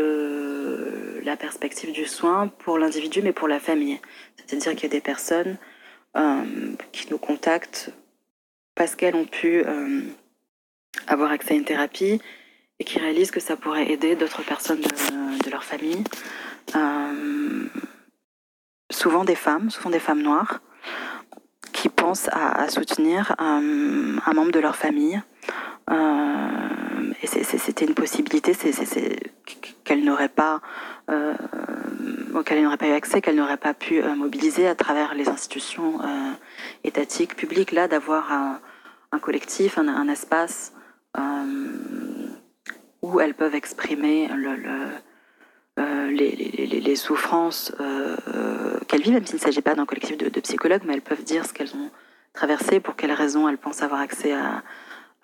la 1.24 1.36
perspective 1.36 1.92
du 1.92 2.06
soin 2.06 2.48
pour 2.48 2.78
l'individu, 2.78 3.22
mais 3.22 3.32
pour 3.32 3.48
la 3.48 3.60
famille. 3.60 4.00
C'est-à-dire 4.36 4.72
qu'il 4.72 4.84
y 4.84 4.86
a 4.86 4.96
des 4.96 5.00
personnes 5.00 5.56
euh, 6.16 6.44
qui 6.92 7.10
nous 7.10 7.18
contactent 7.18 7.90
parce 8.74 8.96
qu'elles 8.96 9.14
ont 9.14 9.26
pu 9.26 9.62
euh, 9.64 10.00
avoir 11.06 11.30
accès 11.30 11.54
à 11.54 11.56
une 11.56 11.64
thérapie 11.64 12.20
et 12.78 12.84
qui 12.84 12.98
réalisent 12.98 13.30
que 13.30 13.40
ça 13.40 13.56
pourrait 13.56 13.90
aider 13.90 14.16
d'autres 14.16 14.42
personnes 14.42 14.80
de, 14.80 15.50
leur 15.50 15.64
famille. 15.64 16.04
Souvent 18.90 19.24
des 19.24 19.34
femmes, 19.34 19.70
souvent 19.70 19.90
des 19.90 19.98
femmes 19.98 20.22
noires, 20.22 20.60
qui 21.82 21.88
pensent 21.88 22.28
à, 22.30 22.68
soutenir 22.68 23.34
un, 23.40 23.60
un, 24.24 24.32
membre 24.34 24.52
de 24.52 24.60
leur 24.60 24.76
famille. 24.76 25.20
Euh, 25.90 27.12
et 27.20 27.26
c'était 27.26 27.84
une 27.84 27.94
possibilité 27.94 28.52
qu'elle 29.82 30.04
n'aurait 30.04 30.28
pas, 30.28 30.60
euh, 31.10 31.34
pas 32.78 32.86
eu 32.86 32.92
accès, 32.92 33.20
qu'elle 33.20 33.34
n'aurait 33.34 33.56
pas 33.56 33.74
pu 33.74 34.00
euh, 34.00 34.14
mobiliser 34.14 34.68
à 34.68 34.76
travers 34.76 35.16
les 35.16 35.28
institutions 35.28 36.00
euh, 36.02 36.30
étatiques, 36.84 37.34
publiques, 37.34 37.72
là, 37.72 37.88
d'avoir 37.88 38.30
un, 38.30 39.18
collectif, 39.18 39.76
un, 39.76 40.06
espace 40.06 40.74
euh, 41.18 42.28
où 43.02 43.18
elles 43.18 43.34
peuvent 43.34 43.56
exprimer 43.56 44.28
le, 44.28 44.50
euh, 44.50 44.86
les, 45.76 46.80
les, 46.80 46.96
souffrances 46.96 47.72
euh, 47.80 48.16
qu'elles 48.88 49.02
vivent, 49.02 49.14
même 49.14 49.26
s'il 49.26 49.36
ne 49.36 49.40
s'agit 49.40 49.62
pas 49.62 49.74
d'un 49.74 49.86
collectif 49.86 50.16
de, 50.16 50.40
psychologues, 50.40 50.82
mais 50.84 50.94
elles 50.94 51.02
peuvent 51.02 51.24
dire 51.24 51.46
ce 51.46 51.52
qu'elles 51.52 51.74
ont 51.74 51.90
traversé, 52.32 52.80
pour 52.80 52.96
quelles 52.96 53.12
raisons 53.12 53.48
elles 53.48 53.58
pensent 53.58 53.82
avoir 53.82 54.00
accès 54.00 54.32
à... 54.32 54.62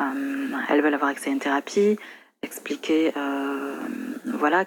Euh, 0.01 0.49
elles 0.69 0.81
veulent 0.81 0.95
avoir 0.95 1.11
accès 1.11 1.31
à 1.31 1.33
une 1.33 1.41
thérapie, 1.41 1.99
expliquer 2.43 3.13
euh, 3.17 3.77
voilà, 4.25 4.65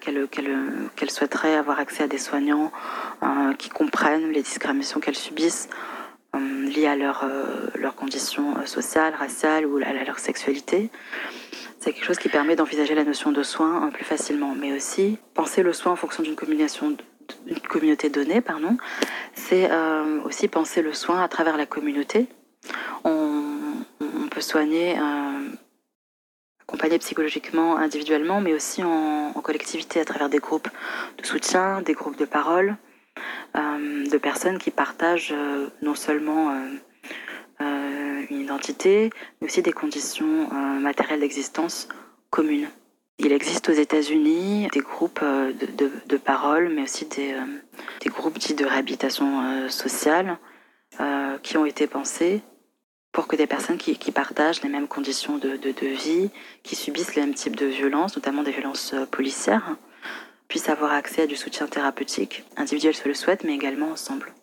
avoir 1.58 1.80
accès 1.80 2.04
à 2.04 2.08
des 2.08 2.18
soignants 2.18 2.72
euh, 3.24 3.54
qui 3.54 3.70
comprennent 3.70 4.32
les 4.32 4.42
discriminations 4.42 5.00
qu'elles 5.00 5.16
subissent 5.16 5.70
liées 6.34 6.88
à 6.88 6.96
leur, 6.96 7.26
leurs 7.76 7.96
conditions 7.96 8.66
sociales, 8.66 9.14
raciales 9.18 9.66
ou 9.66 9.78
à 9.78 10.06
leur 10.06 10.20
sexualité. 10.20 10.90
C'est 11.82 11.94
quelque 11.94 12.06
chose 12.06 12.20
qui 12.20 12.30
permet 12.30 12.56
d'envisager 12.56 12.94
la 12.94 13.04
notion 13.04 13.32
de 13.32 13.42
soin 13.42 13.90
plus 13.90 14.06
facilement, 14.06 14.54
mais 14.54 14.72
aussi 14.72 15.18
penser 15.34 15.64
le 15.64 15.74
soin 15.74 15.92
en 15.94 15.96
fonction 15.96 16.22
d'une 16.22 16.36
communauté 16.36 18.10
donnée, 18.12 18.40
pardon, 18.40 18.78
c'est 19.34 19.68
aussi 20.24 20.48
penser 20.48 20.84
le 20.84 20.94
soin 20.94 21.24
à 21.24 21.28
travers 21.28 21.58
la 21.58 21.66
communauté. 21.66 22.28
On, 23.04 23.18
peut 24.30 24.42
soigner, 24.42 24.96
accompagner 26.62 27.00
psychologiquement, 27.00 27.78
individuellement, 27.78 28.42
mais 28.42 28.54
aussi 28.54 28.84
en, 28.84 29.32
en, 29.36 29.42
collectivité 29.42 30.00
à 30.00 30.06
travers 30.06 30.30
des 30.30 30.38
groupes 30.38 30.70
de 31.18 31.26
soutien, 31.26 31.82
des 31.82 31.94
groupes 31.94 32.16
de 32.16 32.26
parole, 32.26 32.78
de 33.56 34.18
personnes 34.20 34.60
qui 34.60 34.70
partagent 34.70 35.34
non 35.82 35.96
seulement 35.96 36.56
une 38.32 38.42
identité, 38.42 39.10
mais 39.40 39.48
aussi 39.48 39.62
des 39.62 39.74
conditions 39.74 40.50
matérielles 40.80 41.20
d'existence 41.20 41.88
communes. 42.30 42.70
Il 43.24 43.32
existe 43.34 43.70
aux 43.70 43.74
États-Unis 43.74 44.68
des 44.74 44.80
groupes 44.80 45.20
euh, 45.22 45.54
de, 45.54 46.18
parole, 46.18 46.70
mais 46.70 46.84
aussi 46.84 47.06
des, 47.06 47.34
euh, 47.34 47.46
des, 48.02 48.10
groupes 48.10 48.40
dits 48.40 48.56
de 48.56 48.66
réhabilitation 48.66 49.44
euh, 49.44 49.70
sociale 49.70 50.38
qui 51.42 51.58
ont 51.58 51.66
été 51.66 51.88
pensés 51.88 52.42
pour 53.12 53.26
que 53.26 53.36
des 53.36 53.48
personnes 53.48 53.78
qui, 53.78 53.96
partagent 54.12 54.62
les 54.62 54.70
mêmes 54.70 54.90
conditions 54.90 55.38
de, 55.38 55.56
de, 55.56 55.88
vie, 55.88 56.30
qui 56.64 56.76
subissent 56.76 57.16
les 57.16 57.22
mêmes 57.22 57.34
types 57.34 57.56
de 57.56 57.66
violences, 57.66 58.18
notamment 58.18 58.44
des 58.44 58.52
violences 58.52 58.94
policières, 59.10 59.78
puissent 60.48 60.70
avoir 60.70 60.92
accès 60.92 61.24
à 61.24 61.28
du 61.28 61.38
soutien 61.38 61.66
thérapeutique, 61.66 62.44
individuel 62.58 62.94
se 62.94 63.08
le 63.08 63.16
souhaite, 63.16 63.46
mais 63.46 63.56
également 63.56 63.88
ensemble. 63.88 64.34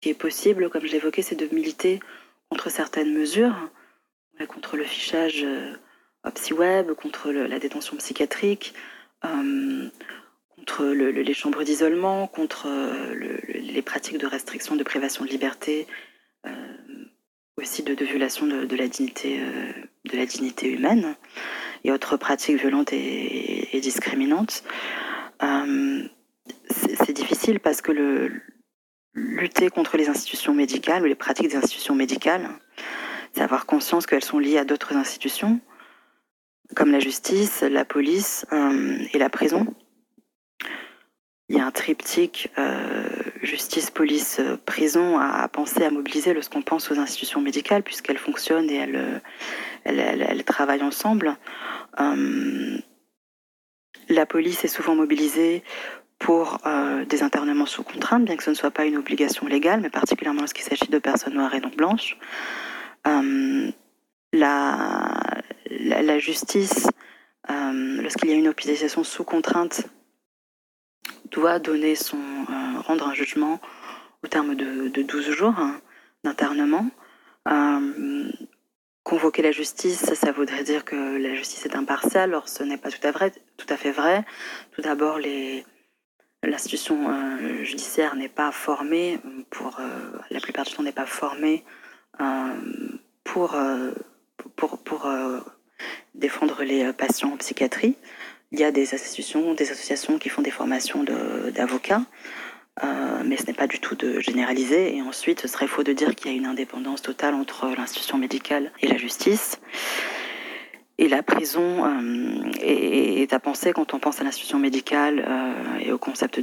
Qui 0.00 0.10
est 0.10 0.14
possible, 0.14 0.70
comme 0.70 0.86
je 0.86 0.92
l'évoquais, 0.92 1.22
c'est 1.22 1.34
de 1.36 1.52
militer 1.54 2.00
contre 2.50 2.70
certaines 2.70 3.12
mesures, 3.12 3.70
contre 4.46 4.76
le 4.76 4.84
fichage 4.84 5.42
euh, 5.44 5.74
psy-web, 6.34 6.92
contre 6.92 7.30
la 7.32 7.58
détention 7.58 7.96
psychiatrique, 7.96 8.74
euh, 9.24 9.88
contre 10.56 10.84
les 10.84 11.34
chambres 11.34 11.64
d'isolement, 11.64 12.26
contre 12.26 12.66
euh, 12.68 13.38
les 13.54 13.82
pratiques 13.82 14.18
de 14.18 14.26
restriction, 14.26 14.76
de 14.76 14.84
privation 14.84 15.24
de 15.24 15.30
liberté, 15.30 15.86
aussi 17.56 17.82
de, 17.82 17.92
violation 18.04 18.46
de, 18.46 18.76
la 18.76 18.86
dignité, 18.86 19.40
de 20.04 20.16
la 20.16 20.24
dignité 20.24 20.70
humaine 20.70 21.16
et 21.82 21.90
autres 21.90 22.16
pratiques 22.16 22.56
violentes 22.56 22.92
et 22.92 23.80
discriminantes. 23.82 24.62
c'est 26.70 27.12
difficile 27.12 27.58
parce 27.58 27.82
que 27.82 27.90
le, 27.90 28.30
lutter 29.18 29.70
contre 29.70 29.96
les 29.96 30.08
institutions 30.08 30.54
médicales 30.54 31.02
ou 31.02 31.06
les 31.06 31.14
pratiques 31.14 31.48
des 31.48 31.56
institutions 31.56 31.94
médicales, 31.94 32.48
c'est 33.34 33.42
avoir 33.42 33.66
conscience 33.66 34.06
qu'elles 34.06 34.24
sont 34.24 34.38
liées 34.38 34.58
à 34.58 34.64
d'autres 34.64 34.94
institutions, 34.94 35.60
comme 36.74 36.90
la 36.90 37.00
justice, 37.00 37.62
la 37.62 37.84
police 37.84 38.46
euh, 38.52 38.98
et 39.12 39.18
la 39.18 39.30
prison. 39.30 39.66
Il 41.50 41.56
y 41.56 41.60
a 41.60 41.66
un 41.66 41.70
triptyque 41.70 42.50
euh, 42.58 43.08
justice, 43.42 43.90
police, 43.90 44.40
prison 44.66 45.18
à, 45.18 45.48
penser 45.48 45.82
à 45.82 45.90
mobiliser 45.90 46.34
lorsqu'on 46.34 46.60
pense 46.60 46.90
aux 46.90 46.98
institutions 46.98 47.40
médicales, 47.40 47.82
puisqu'elles 47.82 48.18
fonctionnent 48.18 48.68
et 48.68 49.22
elles, 49.84 50.44
travaillent 50.44 50.82
ensemble. 50.82 51.38
Euh, 52.00 52.78
la 54.10 54.26
police 54.26 54.64
est 54.64 54.68
souvent 54.68 54.94
mobilisée 54.94 55.62
pour 56.18 56.58
des 57.08 57.22
internements 57.22 57.66
sous 57.66 57.84
contrainte, 57.84 58.24
bien 58.24 58.36
que 58.36 58.42
ce 58.42 58.50
ne 58.50 58.54
soit 58.54 58.72
pas 58.72 58.84
une 58.84 58.96
obligation 58.96 59.46
légale, 59.46 59.80
mais 59.80 59.90
particulièrement 59.90 60.40
lorsqu'il 60.40 60.64
s'agit 60.64 60.88
de 60.88 60.98
personnes 60.98 61.34
noires 61.34 61.54
et 61.54 61.60
non 61.60 61.70
blanches. 61.74 62.16
Euh, 63.06 63.70
la, 64.32 65.42
la, 65.70 66.18
justice, 66.18 66.88
euh, 67.50 68.02
lorsqu'il 68.02 68.28
y 68.28 68.32
a 68.32 68.36
une 68.36 68.48
hospitalisation 68.48 69.04
sous 69.04 69.24
contrainte, 69.24 69.86
doit 71.30 71.58
donner 71.58 71.94
son, 71.94 72.18
euh, 72.18 72.80
rendre 72.80 73.08
un 73.08 73.14
jugement 73.14 73.60
au 74.22 74.26
terme 74.26 74.54
de, 74.54 74.88
de 74.88 75.02
12 75.02 75.30
jours 75.30 75.54
hein, 75.58 75.80
d'internement. 76.24 76.86
convoquer 79.04 79.40
la 79.40 79.52
justice, 79.52 80.12
ça 80.12 80.32
voudrait 80.32 80.64
dire 80.64 80.84
que 80.84 81.16
la 81.16 81.34
justice 81.34 81.64
est 81.64 81.74
impartiale. 81.74 82.34
Or, 82.34 82.46
ce 82.46 82.62
n'est 82.62 82.76
pas 82.76 82.90
tout 82.90 83.06
à, 83.06 83.10
vrai, 83.10 83.32
tout 83.56 83.66
à 83.70 83.78
fait 83.78 83.90
vrai. 83.90 84.22
Tout 84.72 84.82
d'abord, 84.82 85.18
l'institution 86.42 86.98
judiciaire 87.62 88.14
n'est 88.16 88.28
pas 88.28 88.52
formée, 88.52 89.18
pour 89.50 89.80
la 90.30 90.40
plupart 90.40 90.64
du 90.64 90.72
temps 90.72 90.82
n'est 90.82 90.92
pas 90.92 91.06
formée 91.06 91.64
euh, 92.20 92.54
pour, 93.24 93.54
euh, 93.54 93.92
pour, 94.56 94.78
pour 94.78 95.06
euh, 95.06 95.38
défendre 96.14 96.62
les 96.64 96.92
patients 96.92 97.32
en 97.32 97.36
psychiatrie. 97.36 97.94
Il 98.50 98.58
y 98.58 98.64
a 98.64 98.72
des 98.72 98.94
institutions, 98.94 99.54
des 99.54 99.70
associations 99.70 100.18
qui 100.18 100.30
font 100.30 100.42
des 100.42 100.50
formations 100.50 101.04
d'avocats, 101.04 102.00
mais 103.24 103.36
ce 103.36 103.44
n'est 103.46 103.52
pas 103.52 103.66
du 103.66 103.78
tout 103.78 103.94
de 103.94 104.20
généraliser. 104.20 104.96
Et 104.96 105.02
ensuite, 105.02 105.40
ce 105.42 105.48
serait 105.48 105.66
faux 105.66 105.82
de 105.82 105.92
dire 105.92 106.14
qu'il 106.14 106.32
y 106.32 106.34
a 106.34 106.36
une 106.36 106.46
indépendance 106.46 107.02
totale 107.02 107.34
entre 107.34 107.68
l'institution 107.76 108.16
médicale 108.16 108.72
et 108.80 108.86
la 108.86 108.96
justice. 108.96 109.60
Et 110.98 111.08
la 111.08 111.22
prison 111.22 111.84
est, 112.60 113.32
à 113.32 113.38
penser 113.38 113.72
quand 113.72 113.94
on 113.94 114.00
pense 114.00 114.20
à 114.20 114.24
l'institution 114.24 114.58
médicale 114.58 115.24
et 115.80 115.92
au 115.92 115.98
concept 115.98 116.40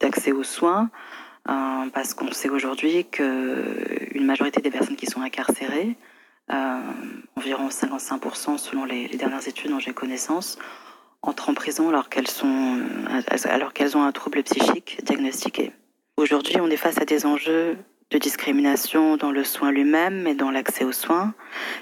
d'accès 0.00 0.32
aux 0.32 0.42
soins. 0.42 0.90
Euh, 1.48 1.88
parce 1.94 2.12
qu'on 2.12 2.30
sait 2.30 2.50
aujourd'hui 2.50 3.06
qu'une 3.06 4.26
majorité 4.26 4.60
des 4.60 4.70
personnes 4.70 4.96
qui 4.96 5.06
sont 5.06 5.22
incarcérées, 5.22 5.96
euh, 6.52 6.80
environ 7.36 7.68
55% 7.68 8.58
selon 8.58 8.84
les, 8.84 9.08
dernières 9.08 9.46
études 9.48 9.70
dont 9.70 9.78
j'ai 9.78 9.94
connaissance, 9.94 10.58
entrent 11.22 11.48
en 11.48 11.54
prison 11.54 11.88
alors 11.88 12.10
qu'elles 12.10 12.28
sont, 12.28 12.80
alors 13.44 13.72
qu'elles 13.72 13.96
ont 13.96 14.02
un 14.02 14.12
trouble 14.12 14.42
psychique 14.42 15.00
diagnostiqué. 15.04 15.72
Aujourd'hui, 16.18 16.60
on 16.60 16.68
est 16.68 16.76
face 16.76 16.98
à 16.98 17.06
des 17.06 17.24
enjeux 17.24 17.78
de 18.10 18.18
discrimination 18.18 19.16
dans 19.16 19.30
le 19.30 19.44
soin 19.44 19.70
lui-même 19.70 20.26
et 20.26 20.34
dans 20.34 20.50
l'accès 20.50 20.84
aux 20.84 20.92
soins. 20.92 21.34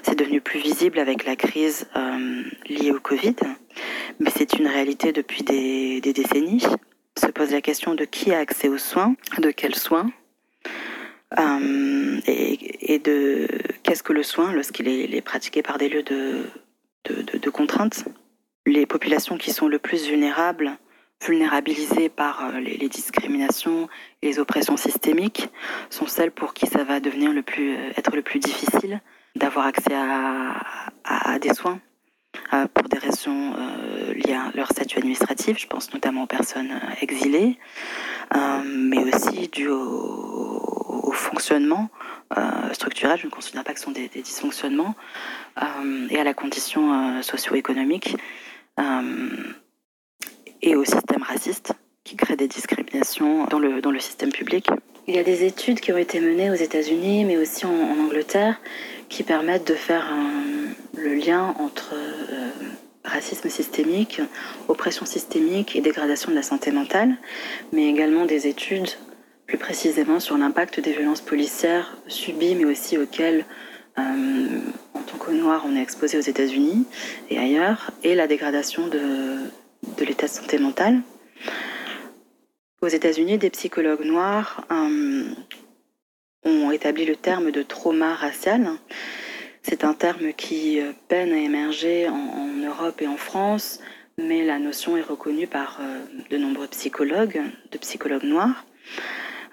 C'est 0.03 0.17
devenu 0.17 0.41
plus 0.41 0.59
visible 0.59 0.99
avec 0.99 1.25
la 1.25 1.35
crise 1.35 1.87
euh, 1.95 2.43
liée 2.67 2.91
au 2.91 2.99
Covid, 2.99 3.35
mais 4.19 4.29
c'est 4.35 4.53
une 4.53 4.67
réalité 4.67 5.11
depuis 5.11 5.43
des, 5.43 6.01
décennies 6.01 6.63
se 7.17 7.27
pose 7.27 7.51
la 7.51 7.61
question 7.61 7.95
de 7.95 8.05
qui 8.05 8.31
a 8.31 8.39
accès 8.39 8.69
aux 8.69 8.77
soins, 8.77 9.15
de 9.39 9.51
quels 9.51 9.75
soins, 9.75 10.11
euh, 11.37 12.19
et, 12.25 12.99
de 12.99 13.47
qu'est-ce 13.83 14.03
que 14.03 14.13
le 14.13 14.23
soin 14.23 14.53
lorsqu'il 14.53 14.87
est, 14.87 15.21
pratiqué 15.21 15.61
par 15.61 15.77
des 15.77 15.89
lieux 15.89 16.03
de, 16.03 16.45
de, 17.05 17.49
contrainte. 17.49 18.05
Les 18.65 18.85
populations 18.85 19.37
qui 19.37 19.51
sont 19.51 19.67
le 19.67 19.79
plus 19.79 20.07
vulnérables, 20.07 20.77
vulnérabilisées 21.25 22.09
par 22.09 22.45
euh, 22.45 22.59
les, 22.59 22.89
discriminations 22.89 23.87
et 24.21 24.27
les 24.27 24.39
oppressions 24.39 24.77
systémiques, 24.77 25.49
sont 25.89 26.07
celles 26.07 26.31
pour 26.31 26.53
qui 26.53 26.67
ça 26.67 26.83
va 26.83 26.99
devenir 26.99 27.33
le 27.33 27.41
plus, 27.41 27.75
être 27.97 28.15
le 28.15 28.21
plus 28.21 28.39
difficile 28.39 29.01
d'avoir 29.35 29.67
accès 29.67 29.93
à 29.93 31.39
des 31.39 31.53
soins 31.53 31.79
euh, 32.53 32.65
pour 32.73 32.87
des 32.87 32.97
raisons 32.97 33.53
euh, 33.57 34.13
liées 34.13 34.35
à 34.35 34.51
leur 34.55 34.67
statut 34.67 34.97
administratif, 34.99 35.59
je 35.59 35.67
pense 35.67 35.93
notamment 35.93 36.23
aux 36.23 36.27
personnes 36.27 36.71
euh, 36.71 36.95
exilées, 37.01 37.57
mais 38.65 39.03
aussi 39.03 39.47
dû 39.49 39.67
au, 39.69 41.11
fonctionnement 41.13 41.89
structurel, 42.73 43.17
je 43.17 43.25
ne 43.25 43.31
considère 43.31 43.63
pas 43.63 43.73
que 43.73 43.79
ce 43.79 43.85
sont 43.85 43.91
des, 43.91 44.07
dysfonctionnements, 44.07 44.93
et 46.09 46.19
à 46.19 46.23
la 46.23 46.33
condition 46.33 47.21
socio-économique 47.23 48.15
et 50.61 50.75
au 50.75 50.83
système 50.83 51.23
raciste 51.23 51.73
qui 52.03 52.15
crée 52.15 52.35
des 52.35 52.47
discriminations 52.47 53.45
dans 53.45 53.59
le, 53.59 53.81
dans 53.81 53.91
le 53.91 53.99
système 53.99 54.31
public. 54.31 54.67
Il 55.07 55.15
y 55.15 55.19
a 55.19 55.23
des 55.23 55.45
études 55.45 55.79
qui 55.79 55.91
ont 55.91 55.97
été 55.97 56.19
menées 56.19 56.49
aux 56.49 56.55
États-Unis, 56.55 57.25
mais 57.25 57.37
aussi 57.37 57.65
en, 57.65 57.99
Angleterre, 58.05 58.59
qui 59.09 59.23
permettent 59.23 59.67
de 59.67 59.73
faire 59.73 60.13
le 60.97 61.13
lien 61.13 61.53
entre 61.59 61.93
euh, 61.93 62.49
racisme 63.03 63.49
systémique, 63.49 64.21
oppression 64.67 65.05
systémique 65.05 65.75
et 65.75 65.81
dégradation 65.81 66.29
de 66.29 66.35
la 66.35 66.43
santé 66.43 66.71
mentale, 66.71 67.15
mais 67.71 67.87
également 67.87 68.25
des 68.25 68.47
études 68.47 68.89
plus 69.45 69.57
précisément 69.57 70.19
sur 70.19 70.37
l'impact 70.37 70.81
des 70.81 70.91
violences 70.91 71.21
policières 71.21 71.97
subies, 72.07 72.55
mais 72.55 72.65
aussi 72.65 72.97
auxquelles, 72.97 73.45
euh, 73.97 74.01
en 74.93 74.99
tant 74.99 75.17
que 75.17 75.31
noir, 75.31 75.63
on 75.65 75.75
est 75.75 75.81
exposé 75.81 76.17
aux 76.17 76.21
États-Unis 76.21 76.85
et 77.29 77.37
ailleurs, 77.37 77.91
et 78.03 78.13
la 78.13 78.27
dégradation 78.27 78.87
de, 78.87 79.37
de 79.97 80.05
l'état 80.05 80.27
de 80.27 80.31
santé 80.31 80.57
mentale. 80.57 81.01
Aux 82.81 82.87
États-Unis, 82.87 83.39
des 83.39 83.49
psychologues 83.49 84.05
noirs 84.05 84.65
euh, 84.71 85.23
ont 86.43 86.71
établi 86.71 87.05
le 87.05 87.15
terme 87.15 87.51
de 87.51 87.63
trauma 87.63 88.13
racial. 88.13 88.69
C'est 89.63 89.83
un 89.83 89.93
terme 89.93 90.31
qui 90.33 90.79
euh, 90.79 90.91
peine 91.07 91.33
à 91.33 91.37
émerger 91.37 92.07
en, 92.07 92.47
Europe 92.63 93.01
et 93.01 93.07
en 93.07 93.17
France, 93.17 93.79
mais 94.19 94.45
la 94.45 94.59
notion 94.59 94.95
est 94.95 95.01
reconnue 95.01 95.47
par 95.47 95.79
euh, 95.81 95.99
de 96.29 96.37
nombreux 96.37 96.67
psychologues, 96.67 97.41
de 97.71 97.77
psychologues 97.79 98.25
noirs. 98.25 98.65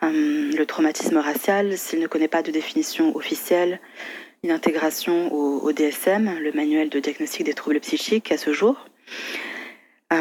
le 0.02 0.64
traumatisme 0.64 1.16
racial, 1.16 1.78
s'il 1.78 2.00
ne 2.00 2.06
connaît 2.06 2.28
pas 2.28 2.42
de 2.42 2.50
définition 2.50 3.16
officielle, 3.16 3.80
une 4.42 4.50
intégration 4.50 5.32
au, 5.32 5.72
DSM, 5.72 6.38
le 6.38 6.52
manuel 6.52 6.90
de 6.90 7.00
diagnostic 7.00 7.44
des 7.44 7.54
troubles 7.54 7.80
psychiques 7.80 8.30
à 8.30 8.36
ce 8.36 8.52
jour. 8.52 8.86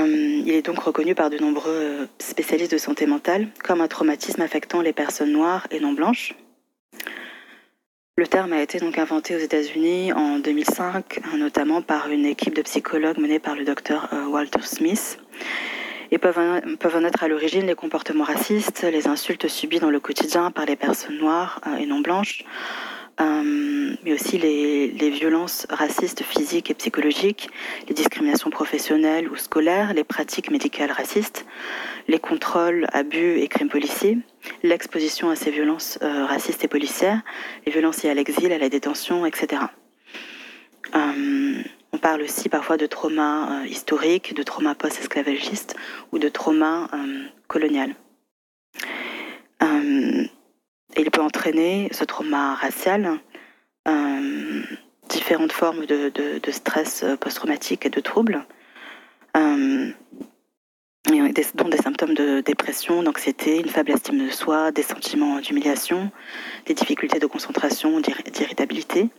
Il 0.06 0.52
est 0.52 0.66
donc 0.66 0.80
reconnu 0.80 1.16
par 1.16 1.30
de 1.30 1.38
nombreux 1.38 2.08
spécialistes 2.20 2.72
de 2.72 2.78
santé 2.78 3.06
mentale 3.06 3.48
comme 3.64 3.82
un 3.82 3.88
traumatisme 3.88 4.42
affectant 4.42 4.82
les 4.82 4.94
personnes 4.94 5.32
noires 5.32 5.68
et 5.72 5.80
non 5.80 5.94
blanches. 5.94 6.36
Le 8.16 8.28
terme 8.28 8.54
a 8.54 8.62
été 8.62 8.78
donc 8.78 9.00
inventé 9.00 9.36
aux 9.36 9.40
États-Unis 9.40 10.14
en 10.14 10.38
2005, 10.38 11.22
notamment 11.36 11.82
par 11.82 12.12
une 12.12 12.28
équipe 12.28 12.54
de 12.54 12.62
psychologues 12.62 13.18
menée 13.18 13.40
par 13.40 13.56
le 13.56 13.66
docteur 13.66 14.08
euh, 14.14 14.28
Walter 14.28 14.62
Smith. 14.62 15.18
Et 16.12 16.20
peuvent 16.20 16.38
en 16.38 17.04
être 17.04 17.24
à 17.24 17.28
l'origine 17.28 17.66
les 17.66 17.74
comportements 17.74 18.24
racistes, 18.24 18.84
les 18.84 19.08
insultes 19.08 19.48
subies 19.48 19.80
dans 19.80 19.90
le 19.90 20.00
quotidien 20.00 20.52
par 20.52 20.68
les 20.68 20.76
personnes 20.76 21.18
noires 21.18 21.60
euh, 21.66 21.78
et 21.78 21.88
non 21.88 22.02
blanches, 22.02 22.44
euh, 23.22 23.96
mais 24.04 24.14
aussi 24.14 24.38
les, 24.38 24.88
les, 24.88 25.10
violences 25.10 25.68
racistes 25.70 26.24
physiques 26.24 26.72
et 26.72 26.74
psychologiques, 26.74 27.50
les 27.88 27.94
discriminations 27.94 28.50
professionnelles 28.50 29.30
ou 29.30 29.36
scolaires, 29.36 29.94
les 29.94 30.04
pratiques 30.04 30.50
médicales 30.50 30.92
racistes, 30.92 31.46
les 32.08 32.20
contrôles, 32.20 32.88
abus 32.92 33.40
et 33.40 33.48
crimes 33.48 33.70
policiers, 33.70 34.18
l'exposition 34.64 35.30
à 35.30 35.36
ces 35.36 35.52
violences 35.52 36.00
euh, 36.02 36.26
racistes 36.26 36.64
et 36.64 36.68
policières, 36.68 37.22
les 37.66 37.72
violences 37.72 38.04
liées 38.04 38.10
à 38.10 38.16
l'exil, 38.16 38.52
à 38.52 38.58
la 38.58 38.70
détention, 38.70 39.26
etc. 39.26 39.62
Euh, 40.96 41.64
on 41.92 41.98
parle 41.98 42.24
aussi 42.24 42.50
parfois 42.50 42.78
de 42.78 42.88
trauma 42.88 43.62
euh, 43.62 43.68
historiques, 43.68 44.34
de 44.34 44.44
trauma 44.44 44.76
post-esclavagistes 44.76 45.76
ou 46.12 46.20
de 46.20 46.28
trauma 46.30 46.90
euh, 46.94 47.24
colonial 47.48 47.96
il 50.98 51.12
peut 51.12 51.22
entraîner, 51.22 51.90
ce 51.92 52.04
trauma 52.04 52.56
racial, 52.56 53.20
euh, 53.88 54.62
différentes 55.10 55.52
formes 55.52 55.86
de, 55.86 56.12
stress 56.52 57.04
euh, 57.04 57.18
post-traumatique 57.18 57.86
et 57.86 57.90
de 57.90 58.00
troubles, 58.00 58.46
euh, 59.38 59.92
dont 61.56 61.70
des 61.70 61.78
symptômes 61.78 62.14
de 62.14 62.42
dépression, 62.42 63.04
d'anxiété, 63.04 63.60
une 63.60 63.68
faible 63.68 63.92
estime 63.92 64.26
de 64.26 64.32
soi, 64.32 64.72
des 64.72 64.84
sentiments 64.84 65.40
d'humiliation, 65.40 66.12
des 66.66 66.74
difficultés 66.74 67.20
de 67.20 67.26
concentration, 67.26 68.00
d'irritabilité, 68.00 69.10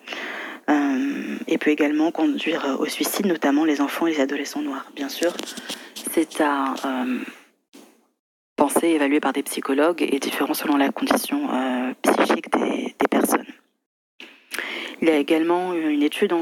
et 1.46 1.58
peut 1.58 1.70
également 1.70 2.10
conduire 2.10 2.78
au 2.80 2.86
suicide, 2.86 3.26
notamment 3.26 3.66
les 3.66 3.82
enfants 3.82 4.06
et 4.06 4.12
les 4.12 4.20
adolescents 4.20 4.62
noirs. 4.62 4.90
Bien 4.96 5.10
sûr, 5.10 5.34
c'est 5.94 6.40
à 6.40 6.74
pensé, 8.56 8.88
évalué 8.88 9.20
par 9.20 9.32
des 9.32 9.42
psychologues 9.42 10.02
et 10.02 10.18
différent 10.18 10.54
selon 10.54 10.76
la 10.76 10.90
condition 10.90 11.48
euh, 11.52 11.92
psychique 12.02 12.50
des, 12.52 12.94
personnes. 13.10 13.46
Il 15.00 15.08
y 15.08 15.10
a 15.10 15.18
également 15.18 15.74
une 15.74 16.02
étude 16.02 16.34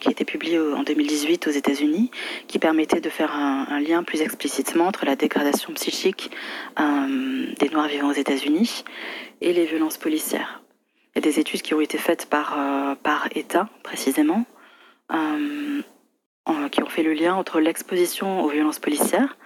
qui 0.00 0.08
a 0.08 0.10
été 0.10 0.24
publiée 0.24 0.58
en 0.58 0.82
2018 0.82 1.46
aux 1.46 1.50
États-Unis 1.50 2.10
qui 2.48 2.58
permettait 2.58 3.00
de 3.00 3.10
faire 3.10 3.34
un, 3.34 3.78
lien 3.80 4.02
plus 4.02 4.22
explicitement 4.22 4.86
entre 4.86 5.04
la 5.04 5.14
dégradation 5.14 5.72
psychique 5.74 6.30
euh, 6.80 7.46
des 7.60 7.68
Noirs 7.68 7.88
vivant 7.88 8.08
aux 8.08 8.14
États-Unis 8.14 8.84
et 9.40 9.52
les 9.52 9.66
violences 9.66 9.98
policières. 9.98 10.62
Il 11.14 11.18
y 11.24 11.28
a 11.28 11.30
des 11.30 11.38
études 11.38 11.62
qui 11.62 11.74
ont 11.74 11.80
été 11.80 11.98
faites 11.98 12.26
par, 12.26 12.56
euh, 12.58 12.94
par 12.94 13.28
État 13.34 13.68
précisément, 13.82 14.44
qui 16.70 16.82
ont 16.82 16.86
fait 16.86 17.02
le 17.04 17.12
lien 17.12 17.34
entre 17.34 17.60
l'exposition 17.60 18.42
aux 18.42 18.48
violences 18.48 18.80
policières 18.80 19.36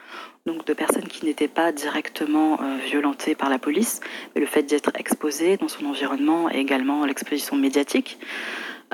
donc 0.48 0.64
de 0.66 0.72
personnes 0.72 1.06
qui 1.06 1.26
n'étaient 1.26 1.46
pas 1.46 1.72
directement 1.72 2.58
euh, 2.60 2.78
violentées 2.78 3.34
par 3.34 3.50
la 3.50 3.58
police, 3.58 4.00
mais 4.34 4.40
le 4.40 4.46
fait 4.46 4.62
d'être 4.62 4.90
exposé 4.94 5.58
dans 5.58 5.68
son 5.68 5.84
environnement 5.84 6.50
et 6.50 6.56
également 6.56 7.04
l'exposition 7.04 7.54
médiatique 7.54 8.18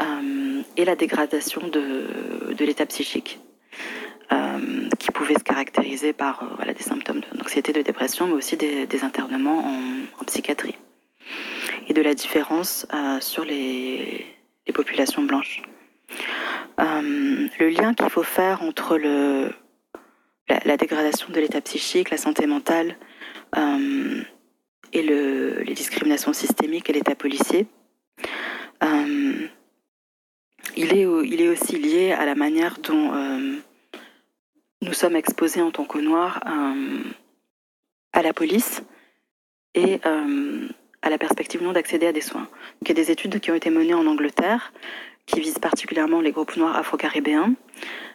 euh, 0.01 0.63
et 0.77 0.85
la 0.85 0.97
dégradation 0.97 1.69
de, 1.69 2.07
l'état 2.59 2.87
psychique. 2.87 3.39
Euh, 4.33 4.89
qui 4.99 5.11
pouvait 5.13 5.35
se 5.35 5.45
caractériser 5.45 6.15
par 6.15 6.57
des 6.67 6.83
symptômes 6.83 7.21
d'anxiété, 7.35 7.75
de 7.75 7.83
dépression, 7.83 8.27
mais 8.27 8.33
aussi 8.33 8.57
des, 8.57 9.05
internements 9.05 9.63
en, 10.19 10.25
psychiatrie. 10.25 10.75
Et 11.89 11.93
de 11.93 12.01
la 12.01 12.15
différence 12.15 12.87
sur 13.21 13.45
les, 13.45 14.27
populations 14.73 15.23
blanches. 15.23 15.63
le 16.79 17.69
lien 17.69 17.93
qu'il 17.93 18.09
faut 18.09 18.23
faire 18.23 18.63
entre 18.63 18.97
le, 18.97 19.51
la, 20.49 20.77
dégradation 20.77 21.29
de 21.31 21.41
l'état 21.41 21.61
psychique, 21.61 22.11
la 22.11 22.17
santé 22.17 22.47
mentale 22.47 22.97
euh, 23.57 24.23
et 24.93 25.03
le, 25.03 25.63
les 25.63 25.75
discriminations 25.75 26.33
systémiques 26.33 26.91
et 26.91 26.93
l'état 26.93 27.15
policier. 27.15 27.67
Euh, 28.83 29.49
il, 30.77 30.93
est, 30.93 31.07
il 31.27 31.41
est 31.41 31.49
aussi 31.49 31.79
lié 31.79 32.13
à 32.13 32.27
la 32.27 32.35
manière 32.35 32.79
dont 32.79 33.15
euh, 33.15 33.57
nous 34.83 34.93
sommes 34.93 35.17
exposés 35.17 35.63
en 35.63 35.71
tant 35.71 35.85
que 35.85 35.99
Noirs 35.99 36.41
à 38.13 38.23
la 38.23 38.33
police 38.33 38.83
et 39.75 40.01
à 40.05 41.11
la 41.11 41.19
perspective 41.19 41.63
non 41.63 41.73
d'accéder 41.73 42.07
à 42.07 42.13
des 42.13 42.21
soins. 42.21 42.49
il 42.83 42.89
y 42.89 42.91
a 42.93 42.95
des 42.95 43.11
études 43.11 43.41
qui 43.41 43.51
ont 43.51 43.55
été 43.55 43.71
menées 43.71 43.95
en 43.95 44.07
Angleterre 44.07 44.73
qui 45.27 45.41
visent 45.41 45.59
particulièrement 45.59 46.21
les 46.21 46.33
groupes 46.33 46.57
noirs 46.57 46.77
afro-caribéens 46.77 47.55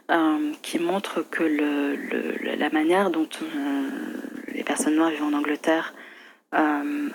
euh, 0.10 0.54
qui 0.64 0.80
montre 0.80 1.22
que 1.22 1.44
la 1.44 2.70
manière 2.72 3.12
dont 3.12 3.30
euh, 3.44 3.90
les 4.48 4.64
personnes 4.64 4.96
noires 4.96 5.12
vivant 5.12 5.28
en 5.28 5.34
Angleterre 5.34 5.94
euh, 6.56 7.10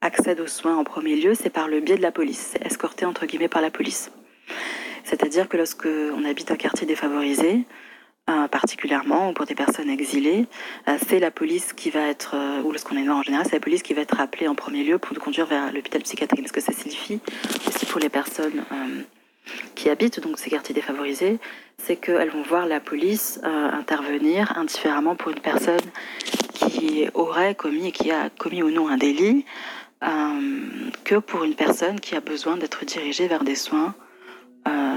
accèdent 0.00 0.40
aux 0.40 0.46
soins 0.46 0.78
en 0.78 0.84
premier 0.84 1.14
lieu, 1.16 1.34
c'est 1.34 1.50
par 1.50 1.68
le 1.68 1.80
biais 1.80 1.96
de 1.96 2.02
la 2.02 2.10
police, 2.10 2.54
escorté 2.64 3.04
entre 3.04 3.26
guillemets 3.26 3.48
par 3.48 3.60
la 3.60 3.70
police. 3.70 4.10
C'est-à-dire 5.04 5.46
que 5.46 5.58
lorsque 5.58 5.84
on 5.86 6.24
habite 6.24 6.50
un 6.50 6.56
quartier 6.56 6.86
défavorisé, 6.86 7.66
particulièrement 8.50 9.34
pour 9.34 9.44
des 9.44 9.54
personnes 9.54 9.90
exilées, 9.90 10.46
c'est 11.06 11.18
la 11.18 11.30
police 11.30 11.74
qui 11.74 11.90
va 11.90 12.06
être, 12.06 12.36
ou 12.64 12.70
lorsqu'on 12.70 12.96
est 12.96 13.02
noir 13.02 13.18
en 13.18 13.22
général, 13.22 13.44
c'est 13.44 13.56
la 13.56 13.60
police 13.60 13.82
qui 13.82 13.92
va 13.94 14.02
être 14.02 14.20
appelée 14.20 14.48
en 14.48 14.54
premier 14.54 14.84
lieu 14.84 14.98
pour 14.98 15.12
nous 15.12 15.20
conduire 15.20 15.46
vers 15.46 15.72
l'hôpital 15.72 16.02
psychiatrique. 16.02 16.40
Parce 16.40 16.52
que 16.52 16.60
ça 16.60 16.72
signifie 16.72 17.20
aussi 17.66 17.84
pour 17.84 18.00
les 18.00 18.08
personnes 18.08 18.64
qui 19.74 19.90
habitent 19.90 20.20
donc 20.20 20.38
ces 20.38 20.50
quartiers 20.50 20.74
défavorisés, 20.74 21.38
c'est 21.78 21.96
qu'elles 21.96 22.30
vont 22.30 22.42
voir 22.42 22.66
la 22.66 22.80
police 22.80 23.40
euh, 23.44 23.70
intervenir 23.70 24.56
indifféremment 24.56 25.16
pour 25.16 25.32
une 25.32 25.40
personne 25.40 25.80
qui 26.54 27.08
aurait 27.14 27.54
commis 27.54 27.88
et 27.88 27.92
qui 27.92 28.10
a 28.10 28.30
commis 28.30 28.62
ou 28.62 28.70
non 28.70 28.88
un 28.88 28.96
délit, 28.96 29.44
euh, 30.02 30.08
que 31.04 31.16
pour 31.16 31.44
une 31.44 31.54
personne 31.54 32.00
qui 32.00 32.14
a 32.14 32.20
besoin 32.20 32.56
d'être 32.56 32.84
dirigée 32.84 33.28
vers 33.28 33.44
des 33.44 33.54
soins 33.54 33.94
euh, 34.68 34.96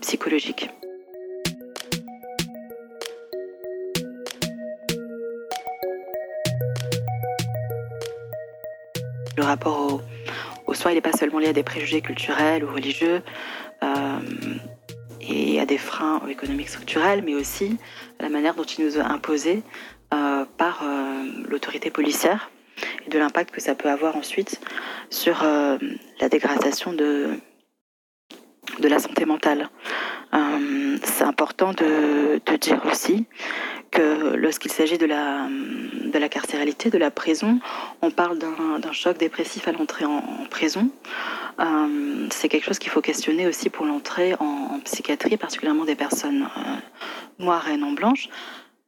psychologiques. 0.00 0.70
Le 9.36 9.42
rapport 9.42 10.00
au, 10.66 10.74
soin, 10.74 10.92
il 10.92 10.94
n'est 10.94 11.02
pas 11.02 11.12
seulement 11.12 11.38
lié 11.38 11.48
à 11.48 11.52
des 11.52 11.62
préjugés 11.62 12.00
culturels 12.00 12.64
ou 12.64 12.72
religieux, 12.72 13.22
et 15.20 15.60
à 15.60 15.66
des 15.66 15.78
freins 15.78 16.20
économiques 16.28 16.68
structurels, 16.68 17.22
mais 17.24 17.34
aussi 17.34 17.76
à 18.18 18.22
la 18.22 18.28
manière 18.28 18.54
dont 18.54 18.64
il 18.64 18.84
nous 18.84 18.98
a 18.98 19.04
imposé 19.04 19.62
euh, 20.14 20.44
par 20.56 20.82
euh, 20.84 21.24
l'autorité 21.48 21.90
policière 21.90 22.50
et 23.06 23.10
de 23.10 23.18
l'impact 23.18 23.52
que 23.52 23.60
ça 23.60 23.74
peut 23.74 23.88
avoir 23.88 24.16
ensuite 24.16 24.60
sur 25.10 25.42
la 25.42 26.28
dégradation 26.28 26.92
de, 26.92 27.38
de 28.80 28.88
la 28.88 28.98
santé 28.98 29.24
mentale. 29.24 29.70
C'est 31.02 31.24
important 31.24 31.72
de, 31.72 32.40
dire 32.58 32.80
aussi 32.90 33.26
que 33.90 34.34
lorsqu'il 34.36 34.70
s'agit 34.70 34.98
de 34.98 35.06
la, 35.06 35.48
de 35.48 36.18
la 36.18 36.28
carcéralité, 36.28 36.90
de 36.90 36.98
la 36.98 37.10
prison, 37.10 37.60
on 38.02 38.10
parle 38.10 38.38
d'un 38.38 38.92
choc 38.92 39.18
dépressif 39.18 39.68
à 39.68 39.72
l'entrée 39.72 40.04
en, 40.04 40.22
prison. 40.50 40.90
Euh, 41.60 42.26
c'est 42.30 42.48
quelque 42.48 42.64
chose 42.64 42.78
qu'il 42.78 42.90
faut 42.90 43.00
questionner 43.00 43.46
aussi 43.46 43.70
pour 43.70 43.86
l'entrée 43.86 44.34
en, 44.40 44.80
psychiatrie, 44.84 45.36
particulièrement 45.36 45.84
des 45.84 45.94
personnes 45.94 46.48
euh, 46.56 47.44
noires 47.44 47.68
et 47.68 47.76
non 47.76 47.92
blanches, 47.92 48.28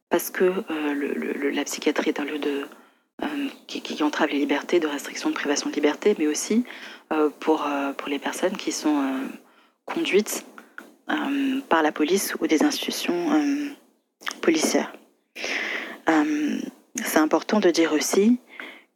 parce 0.09 0.29
que 0.29 0.45
euh, 0.45 1.51
la 1.51 1.63
psychiatrie 1.65 2.09
est 2.09 2.19
un 2.19 2.25
lieu 2.25 2.39
de, 2.39 2.65
qui, 3.67 3.81
qui, 3.81 4.01
entrave 4.03 4.29
les 4.29 4.39
libertés, 4.39 4.79
de 4.79 4.87
restriction 4.87 5.29
de 5.29 5.35
privation 5.35 5.69
de 5.69 5.75
liberté, 5.75 6.15
mais 6.17 6.27
aussi 6.27 6.63
pour, 7.39 7.67
pour 7.97 8.07
les 8.07 8.19
personnes 8.19 8.55
qui 8.55 8.71
sont 8.71 9.03
conduites 9.85 10.45
par 11.69 11.83
la 11.83 11.91
police 11.91 12.35
ou 12.39 12.47
des 12.47 12.63
institutions 12.63 13.29
policières. 14.41 14.93
c'est 16.07 17.19
important 17.19 17.59
de 17.59 17.69
dire 17.69 17.93
aussi 17.93 18.39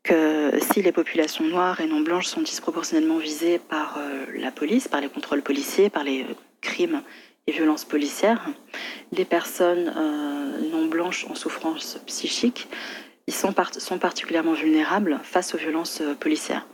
que 0.04 0.52
si 0.60 0.82
les 0.82 0.92
populations 0.92 1.46
noires 1.46 1.80
et 1.80 1.88
non 1.88 2.02
blanches 2.02 2.28
sont 2.28 2.42
disproportionnellement 2.42 3.18
visées 3.18 3.58
par 3.58 3.98
euh, 3.98 4.26
la 4.36 4.52
police, 4.52 4.88
par 4.90 5.00
les 5.00 5.08
contrôles 5.08 5.42
policiers, 5.42 5.90
par 5.90 6.04
les 6.04 6.24
euh, 6.24 6.34
crimes 6.62 7.02
et 7.48 7.54
violences 7.54 7.86
policières, 7.86 8.46
les 9.14 9.26
personnes 9.26 9.94
euh, 9.96 10.70
non 10.72 10.88
blanches 10.88 11.26
en 11.30 11.36
souffrance 11.36 11.98
psychique 12.06 12.68
ils 13.26 13.34
sont 13.34 13.54
particulièrement 13.54 14.52
vulnérables 14.52 15.18
face 15.24 15.56
aux 15.56 15.58
violences 15.58 16.02
policières. 16.20 16.68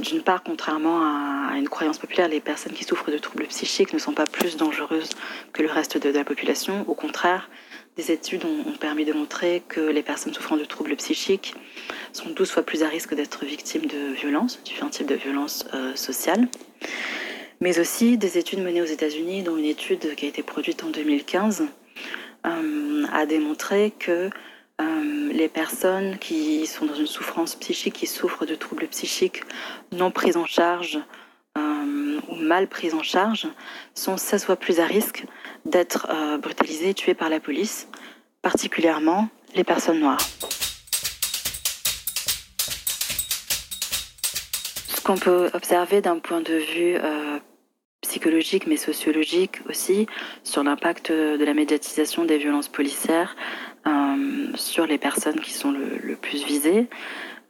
D'une 0.00 0.22
part, 0.22 0.42
contrairement 0.42 1.02
à 1.02 1.56
une 1.56 1.68
croyance 1.68 1.98
populaire, 1.98 2.28
les 2.28 2.40
personnes 2.40 2.72
qui 2.72 2.84
souffrent 2.84 3.10
de 3.10 3.18
troubles 3.18 3.46
psychiques 3.46 3.92
ne 3.92 3.98
sont 3.98 4.12
pas 4.12 4.26
plus 4.26 4.56
dangereuses 4.56 5.10
que 5.52 5.62
le 5.62 5.68
reste 5.68 5.98
de, 5.98 6.10
la 6.10 6.24
population. 6.24 6.84
Au 6.88 6.94
contraire, 6.94 7.50
des 7.96 8.10
études 8.10 8.44
ont, 8.44 8.72
permis 8.80 9.04
de 9.04 9.12
montrer 9.12 9.62
que 9.68 9.80
les 9.80 10.02
personnes 10.02 10.32
souffrant 10.32 10.56
de 10.56 10.64
troubles 10.64 10.96
psychiques 10.96 11.54
sont 12.12 12.30
12 12.30 12.50
fois 12.50 12.62
plus 12.62 12.82
à 12.82 12.88
risque 12.88 13.14
d'être 13.14 13.44
victimes 13.44 13.86
de 13.86 14.14
violences, 14.14 14.58
différents 14.64 14.90
types 14.90 15.06
de 15.08 15.14
violences 15.14 15.66
sociales 15.94 16.48
mais 17.60 17.78
aussi 17.78 18.18
des 18.18 18.38
études 18.38 18.60
menées 18.60 18.82
aux 18.82 18.86
États-Unis, 18.86 19.42
dont 19.42 19.56
une 19.56 19.64
étude 19.64 20.14
qui 20.16 20.26
a 20.26 20.28
été 20.28 20.42
produite 20.42 20.84
en 20.84 20.90
2015 20.90 21.64
euh, 22.46 23.04
a 23.10 23.24
démontré 23.24 23.92
que 23.98 24.28
euh, 24.80 25.32
les 25.32 25.48
personnes 25.48 26.18
qui 26.18 26.66
sont 26.66 26.86
dans 26.86 26.94
une 26.94 27.06
souffrance 27.06 27.54
psychique, 27.54 27.94
qui 27.94 28.06
souffrent 28.06 28.46
de 28.46 28.54
troubles 28.54 28.88
psychiques 28.88 29.42
non 29.92 30.10
pris 30.10 30.36
en 30.36 30.46
charge 30.46 30.98
euh, 31.56 32.20
ou 32.28 32.34
mal 32.34 32.68
pris 32.68 32.92
en 32.92 33.02
charge, 33.02 33.46
sont 33.94 34.16
16 34.16 34.44
fois 34.44 34.56
plus 34.56 34.80
à 34.80 34.86
risque 34.86 35.24
d'être 35.64 36.08
brutalisées 36.38 36.90
et 36.90 36.94
tuées 36.94 37.14
par 37.14 37.30
la 37.30 37.40
police, 37.40 37.88
particulièrement 38.42 39.28
les 39.54 39.64
personnes 39.64 40.00
noires. 40.00 40.20
Ce 44.88 45.00
qu'on 45.02 45.16
peut 45.16 45.50
observer 45.54 46.00
d'un 46.00 46.18
point 46.18 46.40
de 46.40 46.54
vue 46.54 46.98
psychologique 48.04 48.66
mais 48.66 48.76
sociologique 48.76 49.60
aussi 49.68 50.06
sur 50.44 50.62
l'impact 50.62 51.10
de 51.10 51.44
la 51.44 51.54
médiatisation 51.54 52.24
des 52.24 52.38
violences 52.38 52.68
policières 52.68 53.34
euh, 53.36 53.73
sur 54.56 54.86
les 54.86 54.98
personnes 54.98 55.40
qui 55.40 55.52
sont 55.52 55.72
le, 55.72 56.16
plus 56.16 56.44
visées. 56.44 56.86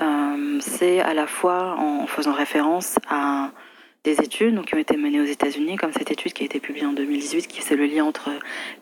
Euh, 0.03 0.59
c'est 0.61 1.01
à 1.01 1.15
la 1.15 1.27
fois 1.27 1.77
en 1.79 2.07
faisant 2.07 2.33
référence 2.33 2.97
à 3.09 3.53
des 4.03 4.21
études 4.21 4.63
qui 4.65 4.75
ont 4.75 4.79
été 4.79 4.97
menées 4.97 5.21
aux 5.21 5.27
États-Unis, 5.27 5.77
comme 5.77 5.93
cette 5.93 6.11
étude 6.11 6.33
qui 6.33 6.43
a 6.43 6.47
été 6.47 6.61
publiée 6.61 6.87
en 6.87 6.93
2018, 6.93 7.47
qui 7.47 7.61
fait 7.61 7.77
le 7.77 7.87
lien 7.87 8.05
entre 8.05 8.31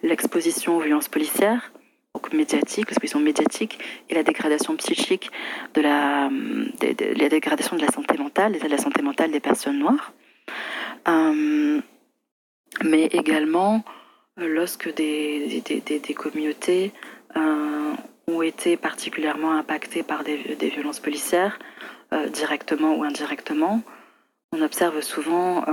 l'exposition 0.02 0.76
aux 0.76 0.80
violences 0.80 1.08
policières, 1.08 1.72
donc 2.14 2.32
médiatique, 2.32 2.88
l'exposition 2.88 3.20
médiatique, 3.20 3.78
et 4.08 4.14
la 4.14 4.22
dégradation 4.22 4.74
psychique 4.76 5.30
de 5.74 5.80
la, 5.80 6.28
dégradation 7.28 7.76
de 7.76 7.82
la 7.82 7.88
santé 7.88 8.18
mentale, 8.18 8.58
de 8.58 8.68
la 8.68 8.78
santé 8.78 9.02
mentale 9.02 9.30
des 9.30 9.40
personnes 9.40 9.78
noires. 9.78 10.12
Euh, 11.08 11.80
mais 12.82 13.04
également 13.06 13.84
euh, 14.40 14.48
lorsque 14.48 14.92
des, 14.94 15.62
des, 15.62 16.14
communautés 16.14 16.90
euh, 16.94 16.98
ont 17.36 18.42
été 18.42 18.76
particulièrement 18.76 19.52
impactées 19.52 20.02
par 20.02 20.24
des, 20.24 20.36
violences 20.74 21.00
policières, 21.00 21.58
directement 22.32 22.94
ou 22.96 23.04
indirectement, 23.04 23.82
on 24.52 24.60
observe 24.60 25.00
souvent 25.00 25.64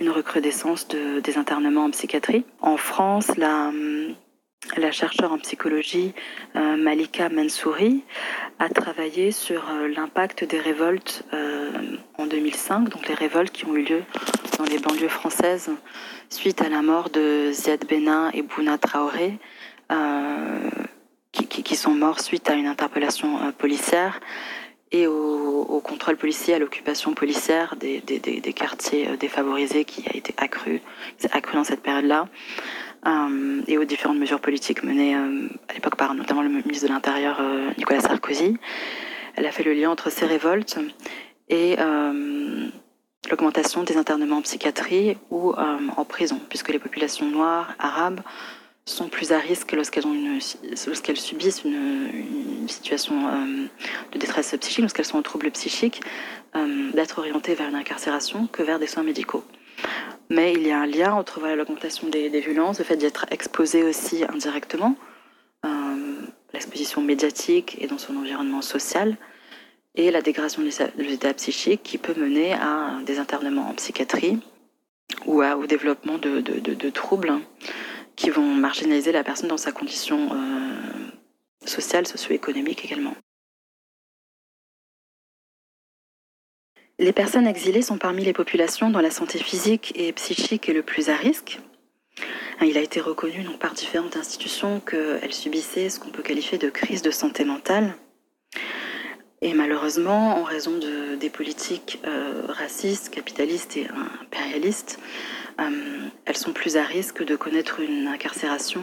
une 0.00 0.10
recrudescence 0.10 0.88
de, 0.88 1.20
des 1.20 1.38
internements 1.38 1.84
en 1.84 1.90
psychiatrie. 1.90 2.44
En 2.60 2.76
France, 2.76 3.36
la, 3.36 3.72
chercheure 4.92 5.32
en 5.32 5.38
psychologie 5.38 6.14
euh, 6.56 6.76
Malika 6.76 7.28
Mansouri 7.28 8.04
a 8.58 8.68
travaillé 8.68 9.32
sur 9.32 9.68
euh, 9.70 9.88
l'impact 9.88 10.44
des 10.44 10.58
révoltes 10.58 11.24
euh, 11.32 11.70
en 12.16 12.26
2005, 12.26 12.88
donc 12.88 13.08
les 13.08 13.14
révoltes 13.14 13.52
qui 13.52 13.66
ont 13.66 13.74
eu 13.74 13.82
lieu 13.82 14.02
dans 14.58 14.64
les 14.64 14.78
banlieues 14.78 15.08
françaises 15.08 15.70
suite 16.30 16.62
à 16.62 16.68
la 16.68 16.82
mort 16.82 17.10
de 17.10 17.50
Ziad 17.52 17.84
Benin 17.86 18.30
et 18.32 18.42
Bouna 18.42 18.78
Traoré, 18.78 19.38
qui, 21.32 21.76
sont 21.76 21.94
morts 21.94 22.20
suite 22.20 22.50
à 22.50 22.54
une 22.54 22.66
interpellation 22.66 23.52
policière 23.58 24.20
et 24.92 25.06
au, 25.06 25.80
contrôle 25.82 26.16
policier, 26.16 26.54
à 26.54 26.58
l'occupation 26.58 27.14
policière 27.14 27.74
des, 27.76 28.52
quartiers 28.54 29.16
défavorisés 29.18 29.84
qui 29.84 30.04
a 30.08 30.16
été 30.16 30.34
accru, 30.36 30.80
accru 31.32 31.56
dans 31.56 31.64
cette 31.64 31.82
période-là. 31.82 32.28
Euh, 33.06 33.60
et 33.66 33.76
aux 33.76 33.84
différentes 33.84 34.18
mesures 34.18 34.40
politiques 34.40 34.82
menées 34.82 35.14
euh, 35.14 35.48
à 35.68 35.74
l'époque 35.74 35.96
par 35.96 36.14
notamment 36.14 36.40
le 36.40 36.48
ministre 36.48 36.88
de 36.88 36.92
l'Intérieur 36.92 37.36
euh, 37.38 37.70
Nicolas 37.76 38.00
Sarkozy. 38.00 38.56
Elle 39.36 39.44
a 39.44 39.52
fait 39.52 39.62
le 39.62 39.74
lien 39.74 39.90
entre 39.90 40.10
ces 40.10 40.24
révoltes 40.24 40.78
et 41.50 41.76
l'augmentation 43.28 43.82
des 43.82 43.96
internements 43.96 44.36
en 44.36 44.42
psychiatrie 44.42 45.16
ou 45.30 45.52
en 45.52 46.04
prison, 46.04 46.40
puisque 46.48 46.68
les 46.68 46.78
populations 46.78 47.28
noires, 47.28 47.74
arabes, 47.80 48.20
sont 48.86 49.08
plus 49.08 49.32
à 49.32 49.38
risque 49.38 49.72
lorsqu'elles 49.72 50.04
lorsqu'elles 50.86 51.16
subissent 51.16 51.64
une, 51.64 52.68
situation 52.68 53.14
de 54.12 54.18
détresse 54.18 54.54
psychique, 54.60 54.80
lorsqu'elles 54.80 55.04
sont 55.04 55.18
en 55.18 55.22
trouble 55.22 55.50
psychique, 55.50 56.00
d'être 56.92 57.18
orientées 57.18 57.54
vers 57.54 57.68
une 57.68 57.74
incarcération 57.74 58.46
que 58.46 58.62
vers 58.62 58.78
des 58.78 58.86
soins 58.86 59.02
médicaux. 59.02 59.44
Mais 60.30 60.52
il 60.52 60.66
y 60.66 60.70
a 60.70 60.80
un 60.80 60.86
lien 60.86 61.12
entre 61.12 61.40
l'augmentation 61.40 62.08
des, 62.08 62.28
violences, 62.40 62.78
le 62.78 62.84
fait 62.84 62.96
d'être 62.96 63.26
exposé 63.30 63.82
aussi 63.82 64.24
indirectement, 64.24 64.96
euh, 65.64 66.22
l'exposition 66.52 67.02
médiatique 67.02 67.76
et 67.80 67.86
dans 67.86 67.98
son 67.98 68.16
environnement 68.16 68.62
social, 68.62 69.16
et 69.94 70.10
la 70.10 70.22
dégradation 70.22 70.62
de 70.62 71.02
l'état 71.02 71.32
psychique 71.34 71.82
qui 71.82 71.98
peut 71.98 72.14
mener 72.16 72.54
à 72.54 72.98
des 73.06 73.18
internements 73.18 73.68
en 73.68 73.74
psychiatrie 73.74 74.40
ou 75.26 75.42
au 75.42 75.66
développement 75.66 76.18
de, 76.18 76.90
troubles 76.90 77.32
qui 78.16 78.30
vont 78.30 78.54
marginaliser 78.54 79.12
la 79.12 79.24
personne 79.24 79.48
dans 79.48 79.56
sa 79.56 79.72
condition 79.72 80.30
euh, 80.32 81.66
sociale, 81.66 82.06
socio-économique 82.06 82.84
également. 82.84 83.14
Les 86.98 87.12
personnes 87.12 87.48
exilées 87.48 87.82
sont 87.82 87.98
parmi 87.98 88.24
les 88.24 88.32
populations 88.32 88.90
dont 88.90 89.00
la 89.00 89.10
santé 89.10 89.38
physique 89.38 89.92
et 89.96 90.12
psychique 90.12 90.68
est 90.68 90.72
le 90.72 90.82
plus 90.82 91.08
à 91.08 91.16
risque. 91.16 91.58
Il 92.62 92.78
a 92.78 92.80
été 92.80 93.00
reconnu 93.00 93.44
par 93.58 93.74
différentes 93.74 94.16
institutions 94.16 94.80
qu'elles 94.80 95.34
subissaient 95.34 95.90
ce 95.90 95.98
qu'on 95.98 96.10
peut 96.10 96.22
qualifier 96.22 96.56
de 96.56 96.70
crise 96.70 97.02
de 97.02 97.10
santé 97.10 97.44
mentale. 97.44 97.94
Et 99.42 99.52
malheureusement, 99.52 100.38
en 100.38 100.44
raison 100.44 100.78
de, 100.78 101.16
des 101.16 101.28
politiques 101.28 102.00
euh, 102.06 102.42
racistes, 102.48 103.10
capitalistes 103.10 103.76
et 103.76 103.88
impérialistes, 104.22 104.98
euh, 105.60 106.08
elles 106.24 106.36
sont 106.36 106.52
plus 106.52 106.76
à 106.76 106.82
risque 106.82 107.24
de 107.24 107.36
connaître 107.36 107.80
une 107.80 108.08
incarcération, 108.08 108.82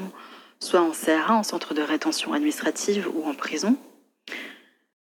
soit 0.60 0.82
en 0.82 0.92
CRA, 0.92 1.34
en 1.34 1.44
centre 1.44 1.74
de 1.74 1.82
rétention 1.82 2.34
administrative, 2.34 3.10
ou 3.14 3.28
en 3.28 3.34
prison, 3.34 3.78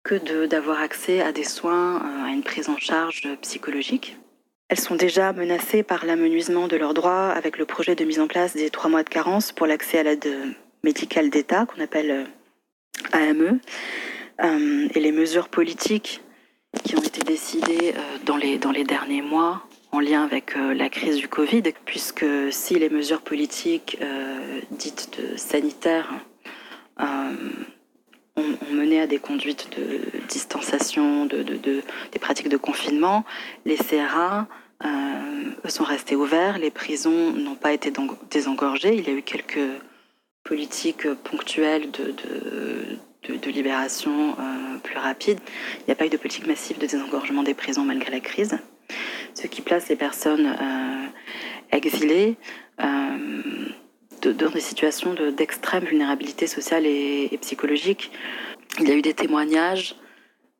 que 0.03 0.45
d'avoir 0.45 0.79
accès 0.79 1.21
à 1.21 1.31
des 1.31 1.43
soins, 1.43 1.97
euh, 1.97 2.25
à 2.25 2.29
une 2.29 2.43
prise 2.43 2.69
en 2.69 2.77
charge 2.77 3.27
psychologique. 3.41 4.17
Elles 4.69 4.79
sont 4.79 4.95
déjà 4.95 5.33
menacées 5.33 5.83
par 5.83 6.05
l'amenuisement 6.05 6.67
de 6.67 6.77
leurs 6.77 6.93
droits 6.93 7.29
avec 7.29 7.57
le 7.57 7.65
projet 7.65 7.95
de 7.95 8.05
mise 8.05 8.19
en 8.19 8.27
place 8.27 8.55
des 8.55 8.69
trois 8.69 8.89
mois 8.89 9.03
de 9.03 9.09
carence 9.09 9.51
pour 9.51 9.65
l'accès 9.65 9.99
à 9.99 10.03
l'aide 10.03 10.29
médicale 10.83 11.29
d'État, 11.29 11.65
qu'on 11.65 11.81
appelle 11.81 12.11
euh, 12.11 12.25
AME, 13.11 13.59
et 14.41 14.99
les 15.01 15.11
mesures 15.11 15.49
politiques 15.49 16.21
qui 16.85 16.95
ont 16.95 17.01
été 17.01 17.23
décidées 17.23 17.93
dans 18.25 18.37
les, 18.37 18.57
dans 18.57 18.71
les 18.71 18.85
derniers 18.85 19.21
mois 19.21 19.67
en 19.91 19.99
lien 19.99 20.23
avec 20.23 20.55
la 20.55 20.89
crise 20.89 21.17
du 21.17 21.27
Covid, 21.27 21.63
puisque 21.85 22.25
si 22.51 22.77
les 22.77 22.89
mesures 22.89 23.21
politiques 23.21 23.97
dites 24.71 25.19
de 25.19 25.35
sanitaires 25.35 26.13
ont, 26.99 28.57
mené 28.71 29.01
à 29.01 29.07
des 29.07 29.19
conduites 29.19 29.69
de 29.77 30.01
distanciation, 30.27 31.25
de, 31.25 31.43
des 31.43 32.19
pratiques 32.19 32.49
de 32.49 32.57
confinement. 32.57 33.25
Les 33.65 33.77
CRA 33.77 34.47
euh, 34.85 35.69
sont 35.69 35.83
restés 35.83 36.15
ouverts, 36.15 36.57
les 36.57 36.71
prisons 36.71 37.31
n'ont 37.31 37.55
pas 37.55 37.73
été 37.73 37.91
désengorgées. 38.31 38.95
Il 38.95 39.07
y 39.07 39.09
a 39.09 39.13
eu 39.13 39.21
quelques 39.21 39.69
politiques 40.43 41.11
ponctuelles 41.23 41.91
de, 41.91 42.15
de, 43.27 43.49
libération 43.49 44.35
euh, 44.39 44.77
plus 44.81 44.97
rapide. 44.97 45.39
Il 45.79 45.83
n'y 45.87 45.91
a 45.91 45.95
pas 45.95 46.05
eu 46.05 46.09
de 46.09 46.17
politique 46.17 46.47
massive 46.47 46.77
de 46.77 46.85
désengorgement 46.85 47.43
des 47.43 47.53
prisons 47.53 47.83
malgré 47.83 48.11
la 48.11 48.19
crise, 48.19 48.57
ce 49.33 49.47
qui 49.47 49.61
place 49.61 49.89
les 49.89 49.95
personnes 49.95 50.47
euh, 50.47 51.75
exilées 51.75 52.37
dans 54.21 54.49
des 54.49 54.59
situations 54.59 55.15
d'extrême 55.35 55.85
vulnérabilité 55.85 56.47
sociale 56.47 56.85
et, 56.85 57.37
psychologique. 57.41 58.11
Il 58.79 58.87
y 58.87 58.91
a 58.91 58.95
eu 58.95 59.01
des 59.01 59.13
témoignages 59.13 59.95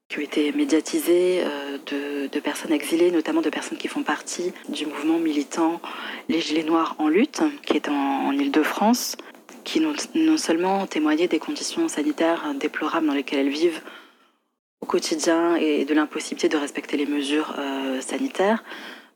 qui 0.07 0.19
ont 0.19 0.21
été 0.21 0.51
médiatisés 0.53 1.41
euh, 1.43 2.27
de, 2.31 2.39
personnes 2.39 2.71
exilées, 2.71 3.11
notamment 3.11 3.41
de 3.41 3.49
personnes 3.49 3.77
qui 3.77 3.87
font 3.87 4.01
partie 4.01 4.53
du 4.69 4.87
mouvement 4.87 5.19
militant 5.19 5.81
Les 6.29 6.41
Gilets 6.41 6.63
Noirs 6.63 6.95
en 6.97 7.09
lutte, 7.09 7.43
qui 7.63 7.75
est 7.75 7.89
en, 7.89 8.27
en 8.27 8.31
Ile-de-France, 8.31 9.17
qui 9.63 9.79
non, 9.79 9.93
non, 10.15 10.37
seulement 10.37 10.87
témoigné 10.87 11.27
des 11.27 11.37
conditions 11.37 11.87
sanitaires 11.87 12.53
déplorables 12.55 13.05
dans 13.05 13.13
lesquelles 13.13 13.39
elles 13.39 13.53
vivent 13.53 13.81
quotidien 14.89 15.55
et 15.55 15.85
de 15.85 15.93
l'impossibilité 15.93 16.49
de 16.49 16.57
respecter 16.57 16.97
les 16.97 17.05
mesures 17.05 17.55
euh, 17.59 18.01
sanitaires, 18.01 18.63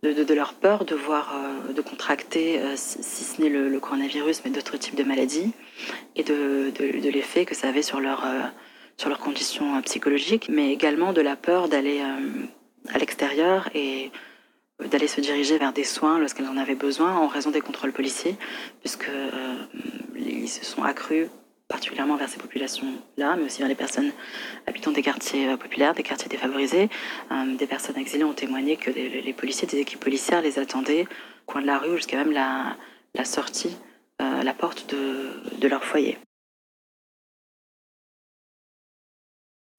de, 0.04 0.34
leur 0.34 0.54
peur 0.54 0.86
de 0.86 0.96
voir, 0.96 1.34
euh, 1.34 1.74
de 1.74 1.82
contracter, 1.82 2.60
euh, 2.60 2.74
si, 2.76 3.24
ce 3.24 3.42
n'est 3.42 3.50
le, 3.50 3.80
coronavirus, 3.80 4.44
mais 4.46 4.52
d'autres 4.52 4.78
types 4.78 4.96
de 4.96 5.04
maladies, 5.04 5.52
et 6.16 6.24
de, 6.24 6.72
l'effet 7.10 7.46
que 7.46 7.56
ça 7.56 7.70
avait 7.70 7.82
sur 7.82 8.00
leur, 8.00 8.24
sur 8.98 9.10
leurs 9.10 9.18
conditions 9.18 9.82
psychologiques, 9.82 10.48
mais 10.48 10.72
également 10.72 11.12
de 11.12 11.22
la 11.22 11.36
peur 11.36 11.68
d'aller 11.70 12.02
à 12.94 12.98
l'extérieur 13.00 13.70
et 13.74 14.12
d'aller 14.92 15.08
se 15.08 15.22
diriger 15.22 15.58
vers 15.58 15.74
des 15.74 15.86
soins 15.86 16.20
lorsqu'elles 16.20 16.50
en 16.50 16.58
avaient 16.58 16.76
besoin 16.76 17.16
en 17.16 17.28
raison 17.28 17.50
des 17.50 17.62
contrôles 17.62 17.94
policiers, 17.94 18.36
puisque 18.82 19.10
ils 20.16 20.50
se 20.50 20.66
sont 20.66 20.84
accrus 20.84 21.30
particulièrement 21.68 22.18
vers 22.18 22.30
ces 22.30 22.38
populations-là, 22.38 23.36
mais 23.38 23.44
aussi 23.44 23.60
vers 23.60 23.68
les 23.68 23.76
personnes 23.76 24.12
habitant 24.68 24.92
des 24.92 25.02
quartiers 25.02 25.58
populaires, 25.58 25.94
des 25.94 26.04
quartiers 26.04 26.30
défavorisés. 26.30 26.90
des 27.58 27.68
personnes 27.68 27.98
exilées 27.98 28.24
ont 28.24 28.34
témoigné 28.34 28.78
que 28.78 28.92
les, 28.92 29.34
policiers, 29.34 29.68
des 29.68 29.80
équipes 29.80 30.00
policières 30.00 30.42
les 30.42 30.60
attendaient 30.60 31.04
au 31.04 31.52
coin 31.52 31.62
de 31.62 31.68
la 31.68 31.80
rue 31.80 31.96
jusqu'à 31.96 32.18
même 32.18 32.32
la, 32.32 33.26
sortie, 33.26 33.76
la 34.20 34.54
porte 34.54 34.90
de, 34.90 35.30
de 35.60 35.68
leur 35.68 35.84
foyer. 35.84 36.18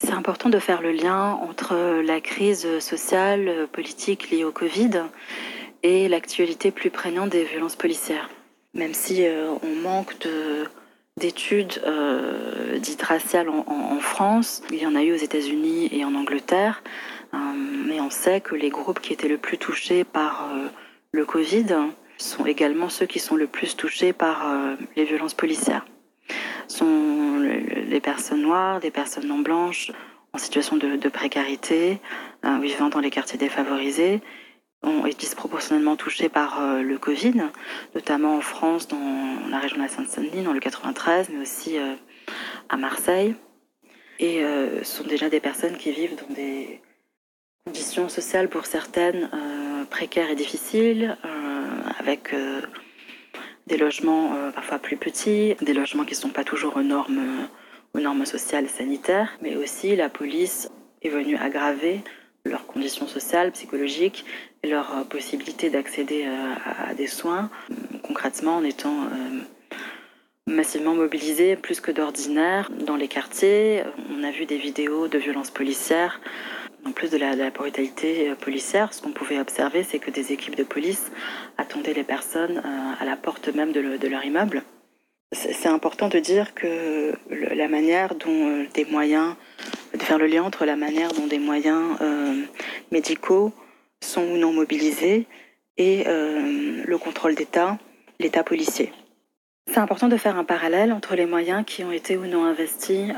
C'est 0.04 0.12
important 0.12 0.50
de 0.50 0.58
faire 0.58 0.82
le 0.82 0.92
lien 0.92 1.32
entre 1.40 2.02
la 2.02 2.20
crise 2.20 2.78
sociale, 2.78 3.66
politique 3.72 4.30
liée 4.30 4.44
au 4.44 4.52
Covid 4.52 4.90
et 5.82 6.08
l'actualité 6.08 6.70
plus 6.70 6.90
prégnante 6.90 7.30
des 7.30 7.44
violences 7.44 7.76
policières. 7.76 8.28
Même 8.74 8.92
si 8.92 9.24
euh, 9.24 9.54
on 9.62 9.74
manque 9.76 10.18
d'études 11.16 11.81
euh, 11.87 12.79
dites 12.79 13.03
raciales 13.03 13.48
en, 13.48 14.00
France, 14.00 14.62
il 14.70 14.83
y 14.83 14.87
en 14.87 14.96
a 14.96 15.03
eu 15.03 15.12
aux 15.12 15.16
États-Unis 15.16 15.88
et 15.92 16.05
en 16.05 16.14
Angleterre, 16.14 16.83
euh, 17.33 17.37
mais 17.87 18.00
on 18.00 18.11
sait 18.11 18.40
que 18.40 18.55
les 18.55 18.68
groupes 18.68 19.00
qui 19.00 19.12
étaient 19.12 19.29
le 19.29 19.38
plus 19.38 19.57
touchés 19.57 20.05
par 20.05 20.48
le 21.12 21.24
Covid 21.24 21.66
sont 22.18 22.46
également 22.46 22.88
ceux 22.88 23.07
qui 23.07 23.20
sont 23.20 23.37
le 23.37 23.46
plus 23.46 23.77
touchés 23.77 24.12
par 24.12 24.44
les 24.96 25.05
violences 25.05 25.35
policières. 25.35 25.87
Sont 26.68 27.38
les 27.38 28.00
personnes 28.00 28.42
noires, 28.42 28.81
des 28.81 28.90
personnes 28.90 29.29
non 29.29 29.38
blanches 29.38 29.92
en 30.35 30.38
situation 30.38 30.77
de, 30.77 31.09
précarité, 31.09 32.00
euh, 32.44 32.59
vivant 32.59 32.88
dans 32.88 32.98
les 32.98 33.11
quartiers 33.11 33.38
défavorisés, 33.38 34.20
ont 34.84 35.06
été 35.06 35.16
disproportionnellement 35.16 35.96
touchés 35.96 36.28
par 36.28 36.62
euh, 36.62 36.82
le 36.82 36.98
Covid, 36.98 37.34
notamment 37.94 38.36
en 38.36 38.40
France, 38.40 38.88
dans 38.88 39.48
la 39.50 39.58
région 39.58 39.76
de 39.78 39.82
la 39.82 39.88
Seine-Saint-Denis, 39.88 40.42
dans 40.42 40.52
le 40.52 40.60
93, 40.60 41.30
mais 41.30 41.40
aussi 41.40 41.78
euh, 41.78 41.94
à 42.68 42.76
Marseille. 42.76 43.34
Et 44.20 44.44
ce 44.44 44.84
sont 44.84 45.02
déjà 45.02 45.28
des 45.28 45.40
personnes 45.40 45.76
qui 45.76 45.90
vivent 45.90 46.14
dans 46.14 46.32
des 46.36 46.80
conditions 47.66 48.08
sociales 48.08 48.48
pour 48.48 48.64
certaines 48.64 49.28
précaires 49.90 50.30
et 50.30 50.36
difficiles, 50.36 51.16
avec 51.98 52.32
des 53.66 53.76
logements 53.76 54.34
euh, 54.34 54.50
parfois 54.50 54.78
plus 54.78 54.96
petits, 54.96 55.54
des 55.62 55.72
logements 55.72 56.04
qui 56.04 56.12
ne 56.12 56.18
sont 56.18 56.28
pas 56.30 56.44
toujours 56.44 56.76
aux 56.76 56.82
normes, 56.82 57.48
aux 57.94 58.00
normes 58.00 58.26
sociales 58.26 58.64
et 58.64 58.68
sanitaires, 58.68 59.30
mais 59.40 59.56
aussi 59.56 59.96
la 59.96 60.08
police 60.08 60.70
est 61.02 61.08
venue 61.08 61.36
aggraver 61.36 62.00
leurs 62.44 62.66
conditions 62.66 63.07
sociales, 63.07 63.52
psychologiques 63.52 64.24
leur 64.64 64.96
euh, 64.96 65.04
possibilité 65.04 65.70
d'accéder 65.70 66.24
euh, 66.26 66.54
à, 66.88 66.94
des 66.94 67.07
soins, 67.07 67.50
concrètement 68.02 68.57
en 68.57 68.64
étant 68.64 69.09
massivement 70.46 70.94
mobilisés 70.94 71.57
plus 71.57 71.80
que 71.80 71.90
d'ordinaire 71.90 72.70
dans 72.87 72.96
les 72.96 73.09
quartiers. 73.09 73.83
On 74.11 74.22
a 74.24 74.30
vu 74.30 74.46
des 74.46 74.59
vidéos 74.59 75.09
de 75.09 75.18
violences 75.18 75.50
policières 75.50 76.20
en 76.87 76.92
plus 76.92 77.11
de 77.11 77.16
la, 77.16 77.50
brutalité 77.50 78.30
euh, 78.30 78.35
policière, 78.35 78.92
ce 78.92 79.00
qu'on 79.02 79.12
pouvait 79.12 79.38
observer, 79.38 79.83
c'est 79.85 79.98
que 79.98 80.11
des 80.11 80.33
équipes 80.33 80.57
de 80.57 80.64
police 80.64 81.11
attendaient 81.57 81.94
les 81.94 82.04
personnes 82.04 82.59
euh, 82.59 83.02
à 83.02 83.04
la 83.04 83.16
porte 83.16 83.48
même 83.48 83.72
de, 83.72 84.09
leur 84.09 84.24
immeuble. 84.24 84.62
C'est 85.33 85.68
important 85.68 86.09
de 86.09 86.18
dire 86.18 86.54
que 86.54 87.12
la 87.30 87.68
manière 87.68 88.14
dont 88.14 88.48
euh, 88.48 88.66
des 88.74 88.85
moyens, 88.85 89.35
de 89.94 90.02
faire 90.02 90.18
le 90.18 90.26
lien 90.26 90.42
entre 90.42 90.64
la 90.64 90.76
manière 90.76 91.12
dont 91.12 91.26
des 91.26 91.38
moyens 91.38 91.98
médicaux 92.90 93.52
sont 94.02 94.22
ou 94.22 94.37
non 94.37 94.52
mobilisés 94.52 95.26
et 95.76 96.04
le 96.04 96.96
contrôle 96.98 97.35
d'État, 97.35 97.78
l'État 98.18 98.42
policier. 98.42 98.92
C'est 99.66 99.78
important 99.78 100.09
de 100.09 100.16
faire 100.16 100.37
un 100.37 100.44
parallèle 100.44 100.92
entre 100.92 101.16
les 101.16 101.26
moyens 101.26 101.64
qui 101.66 101.85
ont 101.85 101.92
été 101.92 102.16
ou 102.16 102.26
non 102.26 102.44
investis 102.44 103.12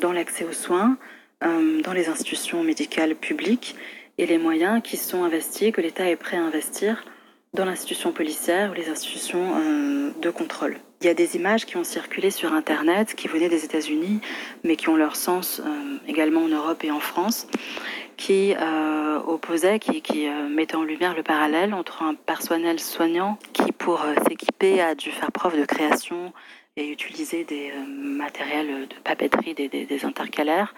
dans 0.00 0.12
l'accès 0.12 0.44
aux 0.44 0.52
soins, 0.52 0.98
euh, 1.44 1.82
dans 1.82 1.92
les 1.92 2.08
institutions 2.08 2.62
médicales 2.62 3.14
publiques 3.14 3.76
et 4.16 4.24
les 4.26 4.38
moyens 4.38 4.80
qui 4.82 4.96
sont 4.96 5.22
investis, 5.22 5.70
que 5.70 5.82
l'État 5.82 6.08
est 6.08 6.16
prêt 6.16 6.38
à 6.38 6.42
investir 6.42 7.04
dans 7.52 7.66
l'institution 7.66 8.12
policière 8.12 8.70
ou 8.70 8.74
les 8.74 8.88
institutions 8.88 9.52
euh, 9.56 10.10
de 10.20 10.30
contrôle. 10.30 10.78
Il 11.00 11.06
y 11.06 11.10
a 11.10 11.14
des 11.14 11.36
images 11.36 11.66
qui 11.66 11.76
ont 11.76 11.84
circulé 11.84 12.30
sur 12.30 12.52
Internet, 12.52 13.14
qui 13.14 13.28
venaient 13.28 13.48
des 13.48 13.64
États-Unis, 13.64 14.20
mais 14.64 14.76
qui 14.76 14.88
ont 14.88 14.96
leur 14.96 15.16
sens 15.16 15.60
euh, 15.64 15.98
également 16.08 16.42
en 16.42 16.48
Europe 16.48 16.82
et 16.84 16.90
en 16.90 17.00
France, 17.00 17.46
qui 18.16 18.54
opposaient, 19.26 19.78
qui, 19.78 20.00
qui 20.00 20.26
mettaient 20.50 20.76
en 20.76 20.84
lumière 20.84 21.14
le 21.14 21.22
parallèle 21.22 21.74
entre 21.74 22.02
un 22.02 22.14
personnel 22.14 22.80
soignant 22.80 23.38
qui, 23.52 23.72
pour 23.72 24.02
s'équiper, 24.26 24.80
a 24.80 24.94
dû 24.94 25.10
faire 25.10 25.30
preuve 25.30 25.60
de 25.60 25.66
création 25.66 26.32
et 26.76 26.90
utiliser 26.90 27.44
des 27.44 27.70
euh, 27.70 27.86
matériels 27.86 28.86
de 28.88 28.94
papeterie, 29.02 29.54
des, 29.54 30.04
intercalaires, 30.04 30.74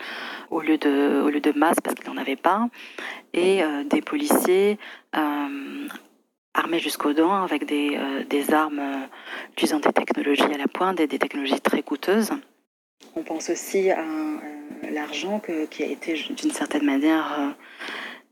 au 0.51 0.61
lieu 0.61 0.79
de, 0.79 1.23
au 1.25 1.29
lieu 1.29 1.41
de 1.41 1.53
masques 1.53 1.83
parce 1.83 1.97
qu'ils 1.97 2.09
n'en 2.09 2.21
avaient 2.21 2.37
pas, 2.37 2.69
et 3.35 3.63
euh, 3.63 3.83
des 3.85 4.01
policiers 4.01 4.79
euh, 5.17 5.89
armés 6.55 6.79
jusqu'aux 6.79 7.13
dents 7.13 7.43
avec 7.43 7.65
des, 7.67 7.99
des 8.29 8.53
armes 8.53 9.09
utilisant 9.53 9.79
des 9.81 9.93
technologies 9.93 10.43
à 10.43 10.59
la 10.59 10.67
pointe, 10.67 10.97
des, 10.97 11.07
des 11.07 11.19
technologies 11.19 11.61
très 11.61 11.83
coûteuses. 11.83 12.33
On 13.15 13.23
pense 13.23 13.51
aussi 13.51 13.91
à 13.91 14.05
l'argent 14.91 15.41
qui 15.71 15.83
a 15.83 15.87
été 15.87 16.15
d'une 16.31 16.51
certaine 16.51 16.85
manière 16.85 17.55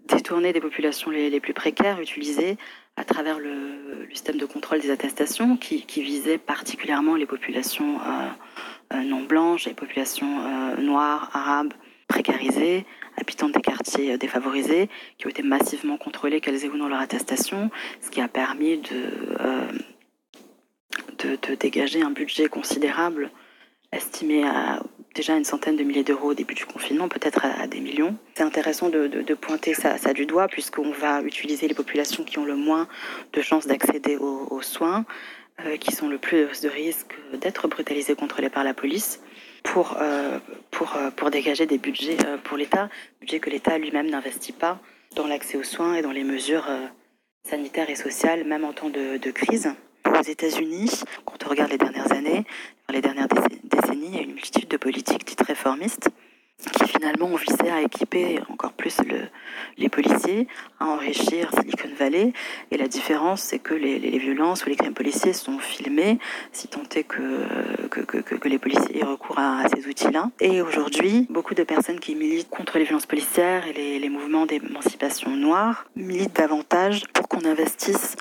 détourné 0.09 0.52
des 0.52 0.61
populations 0.61 1.11
les, 1.11 1.31
les 1.31 1.40
plus 1.40 1.55
précaires, 1.55 2.00
utilisé 2.00 2.57
à 2.96 3.05
travers 3.05 3.38
le, 3.38 4.09
système 4.11 4.38
de 4.38 4.46
contrôle 4.46 4.81
des 4.81 4.90
attestations 4.90 5.57
qui, 5.57 5.85
visait 6.02 6.38
particulièrement 6.38 7.16
les 7.16 7.26
populations 7.26 8.00
euh, 8.00 8.94
euh, 8.94 9.02
non 9.02 9.22
blanches, 9.22 9.66
les 9.66 9.74
populations 9.74 10.40
euh, 10.40 10.81
noires, 10.81 11.31
arabes, 11.35 11.74
précarisées, 12.08 12.84
habitantes 13.16 13.52
des 13.52 13.60
quartiers 13.60 14.18
défavorisés, 14.18 14.88
qui 15.18 15.26
ont 15.26 15.30
été 15.30 15.42
massivement 15.42 15.96
contrôlées, 15.96 16.40
qu'elles 16.40 16.64
aient 16.64 16.68
ou 16.68 16.76
non 16.76 16.88
leur 16.88 17.00
attestation, 17.00 17.70
ce 18.00 18.10
qui 18.10 18.20
a 18.20 18.28
permis 18.28 18.78
de, 18.78 19.08
de 21.24 21.54
dégager 21.54 22.02
un 22.02 22.10
budget 22.10 22.48
considérable 22.48 23.30
estimé 23.92 24.44
à 24.44 24.82
déjà 25.14 25.36
une 25.36 25.44
centaine 25.44 25.76
de 25.76 25.82
milliers 25.82 26.04
d'euros 26.04 26.30
au 26.30 26.34
début 26.34 26.54
du 26.54 26.66
confinement, 26.66 27.08
peut-être 27.08 27.44
à, 27.44 27.66
des 27.66 27.80
millions. 27.80 28.16
C'est 28.34 28.42
intéressant 28.42 28.90
de, 28.90 29.34
pointer 29.34 29.74
ça, 29.74 29.96
du 30.12 30.26
doigt 30.26 30.46
puisqu'on 30.46 30.90
va 30.90 31.22
utiliser 31.22 31.66
les 31.66 31.74
populations 31.74 32.22
qui 32.22 32.38
ont 32.38 32.44
le 32.44 32.56
moins 32.56 32.86
de 33.32 33.40
chances 33.40 33.66
d'accéder 33.66 34.16
aux, 34.16 34.62
soins, 34.62 35.04
euh, 35.64 35.76
qui 35.78 35.92
sont 35.92 36.08
le 36.08 36.18
plus 36.18 36.60
de 36.60 36.68
risques 36.68 37.14
d'être 37.40 37.66
brutalisées 37.66 38.14
contre 38.14 38.42
les 38.42 38.50
par 38.50 38.62
la 38.62 38.74
police, 38.74 39.20
pour, 39.66 39.96
euh, 40.00 40.38
pour, 40.70 40.96
euh, 40.96 41.11
pour 41.11 41.31
dégager 41.31 41.66
des 41.66 41.79
budgets 41.79 42.16
pour 42.44 42.57
l'État, 42.57 42.88
budget 43.20 43.40
que 43.40 43.50
l'État 43.50 43.76
lui-même 43.79 44.09
n'investit 44.09 44.52
pas 44.52 44.79
dans 45.14 45.26
l'accès 45.26 45.59
aux 45.59 45.64
soins 45.64 45.94
et 45.94 46.02
dans 46.02 46.12
les 46.12 46.24
mesures 46.24 46.66
sanitaires 47.48 47.90
et 47.90 47.96
sociales, 47.96 48.44
même 48.44 48.64
en 48.64 48.72
temps 48.72 48.90
de, 48.90 49.16
de 49.18 49.31
crise. 49.31 49.74
Aux 50.07 50.22
États-Unis, 50.22 51.02
quand 51.24 51.44
on 51.44 51.50
regarde 51.50 51.70
les 51.70 51.79
dernières 51.79 52.12
années, 52.12 52.44
les 52.90 53.00
dernières 53.00 53.29
décennies, 53.64 54.09
il 54.09 54.14
y 54.14 54.18
a 54.18 54.22
une 54.22 54.35
multitude 54.35 54.68
de 54.68 54.76
politiques 54.76 55.26
dites 55.26 55.42
réformistes 55.42 56.09
qui 56.72 56.88
finalement 56.88 57.28
visé 57.36 57.70
à 57.70 57.82
équiper 57.82 58.40
encore 58.50 58.72
plus 58.72 58.98
le, 59.00 59.28
les 59.76 59.88
policiers, 59.88 60.48
à 60.80 60.86
enrichir 60.86 61.50
Silicon 61.52 61.88
Valley. 61.98 62.32
Et 62.70 62.78
la 62.78 62.88
différence, 62.88 63.42
c'est 63.42 63.58
que 63.58 63.74
les, 63.74 63.98
violences 64.18 64.64
ou 64.64 64.70
les 64.70 64.76
crimes 64.76 64.94
policiers 64.94 65.32
sont 65.32 65.58
filmés, 65.58 66.18
si 66.52 66.68
tant 66.68 66.82
est 66.94 67.04
que, 67.04 68.48
les 68.48 68.58
policiers 68.58 69.00
aient 69.00 69.04
recours 69.04 69.38
à, 69.38 69.64
ces 69.74 69.86
outils-là. 69.86 70.30
Et 70.40 70.62
aujourd'hui, 70.62 71.26
beaucoup 71.30 71.54
de 71.54 71.62
personnes 71.62 72.00
qui 72.00 72.14
militent 72.14 72.50
contre 72.50 72.78
les 72.78 72.84
violences 72.84 73.06
policières 73.06 73.66
et 73.66 73.98
les 73.98 74.08
mouvements 74.08 74.46
d'émancipation 74.46 75.30
noire 75.30 75.86
militent 75.94 76.36
davantage 76.36 77.04
pour 77.12 77.28
qu'on 77.28 77.44
investisse 77.44 78.16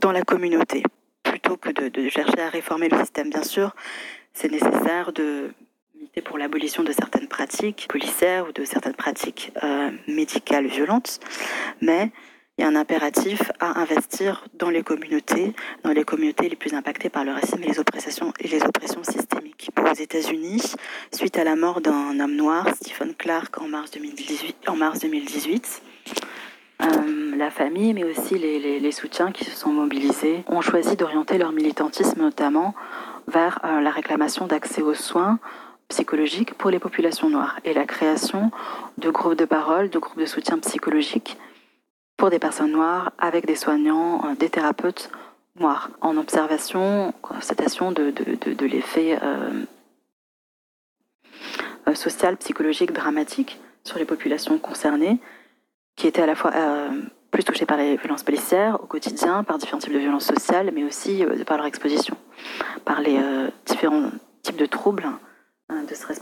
dans 0.00 0.12
la 0.12 0.22
communauté 0.22 0.82
plutôt 1.22 1.56
que 1.56 1.70
de, 1.70 2.08
chercher 2.08 2.40
à 2.40 2.48
réformer 2.48 2.88
le 2.88 2.98
système, 2.98 3.30
bien 3.30 3.42
sûr, 3.42 3.74
c'est 4.34 4.50
nécessaire 4.50 5.12
de 5.12 5.52
pour 6.24 6.38
l'abolition 6.38 6.82
de 6.82 6.92
certaines 6.92 7.28
pratiques 7.28 7.86
policières 7.88 8.48
ou 8.48 8.52
de 8.52 8.64
certaines 8.64 8.94
pratiques 8.94 9.52
euh, 9.62 9.90
médicales 10.06 10.66
violentes, 10.66 11.20
mais 11.80 12.10
il 12.58 12.62
y 12.62 12.64
a 12.64 12.68
un 12.68 12.76
impératif 12.76 13.50
à 13.60 13.80
investir 13.80 14.44
dans 14.58 14.68
les 14.68 14.82
communautés, 14.82 15.54
dans 15.84 15.92
les 15.92 16.04
communautés 16.04 16.50
les 16.50 16.56
plus 16.56 16.74
impactées 16.74 17.08
par 17.08 17.24
le 17.24 17.32
racisme 17.32 17.62
et 17.62 17.66
les 17.66 17.78
oppressions, 17.78 18.32
et 18.40 18.48
les 18.48 18.62
oppressions 18.62 19.02
systémiques. 19.02 19.70
Aux 19.80 19.94
États-Unis, 19.94 20.74
suite 21.12 21.38
à 21.38 21.44
la 21.44 21.56
mort 21.56 21.80
d'un 21.80 22.20
homme 22.20 22.36
noir, 22.36 22.68
Stephen 22.76 23.14
Clark, 23.14 23.58
en 23.60 23.68
mars 23.68 23.90
2018, 23.92 24.68
en 24.68 24.76
mars 24.76 25.00
2018 25.00 25.82
euh, 26.82 27.36
la 27.36 27.50
famille, 27.50 27.94
mais 27.94 28.04
aussi 28.04 28.38
les, 28.38 28.92
soutiens 28.92 29.32
qui 29.32 29.44
se 29.44 29.52
sont 29.52 29.70
mobilisés, 29.70 30.44
ont 30.48 30.60
choisi 30.60 30.96
d'orienter 30.96 31.38
leur 31.38 31.52
militantisme 31.52 32.20
notamment 32.20 32.74
vers 33.28 33.60
euh, 33.64 33.80
la 33.80 33.90
réclamation 33.90 34.46
d'accès 34.46 34.82
aux 34.82 34.94
soins 34.94 35.38
psychologique 35.92 36.54
pour 36.54 36.70
les 36.70 36.78
populations 36.78 37.28
noires 37.28 37.60
et 37.64 37.74
la 37.74 37.84
création 37.84 38.50
de 38.96 39.10
groupes 39.10 39.36
de 39.36 39.44
parole, 39.44 39.90
de 39.90 39.98
groupes 39.98 40.18
de 40.18 40.24
soutien 40.24 40.58
psychologique 40.58 41.36
pour 42.16 42.30
des 42.30 42.38
personnes 42.38 42.72
noires 42.72 43.12
avec 43.18 43.44
des 43.44 43.56
soignants, 43.56 44.24
euh, 44.24 44.34
des 44.34 44.48
thérapeutes 44.48 45.10
noirs 45.60 45.90
en 46.00 46.16
observation, 46.16 47.12
constatation 47.20 47.92
de, 47.92 48.10
l'effet 48.64 49.18
euh, 49.22 49.64
euh, 51.88 51.94
social, 51.94 52.38
psychologique, 52.38 52.92
dramatique 52.92 53.60
sur 53.84 53.98
les 53.98 54.06
populations 54.06 54.58
concernées 54.58 55.18
qui 55.94 56.06
étaient 56.06 56.22
à 56.22 56.26
la 56.26 56.34
fois 56.34 56.52
plus 57.30 57.44
touchées 57.44 57.66
par 57.66 57.76
les 57.76 57.96
violences 57.96 58.22
policières 58.22 58.82
au 58.82 58.86
quotidien, 58.86 59.44
par 59.44 59.58
différents 59.58 59.78
types 59.78 59.92
de 59.92 59.98
violences 59.98 60.24
sociales, 60.24 60.70
mais 60.72 60.84
aussi 60.84 61.22
par 61.46 61.58
leur 61.58 61.66
exposition, 61.66 62.16
par 62.86 63.02
les 63.02 63.20
différents 63.66 64.10
types 64.42 64.56
de 64.56 64.64
troubles 64.64 65.06
de 65.88 65.94
stress 65.94 66.20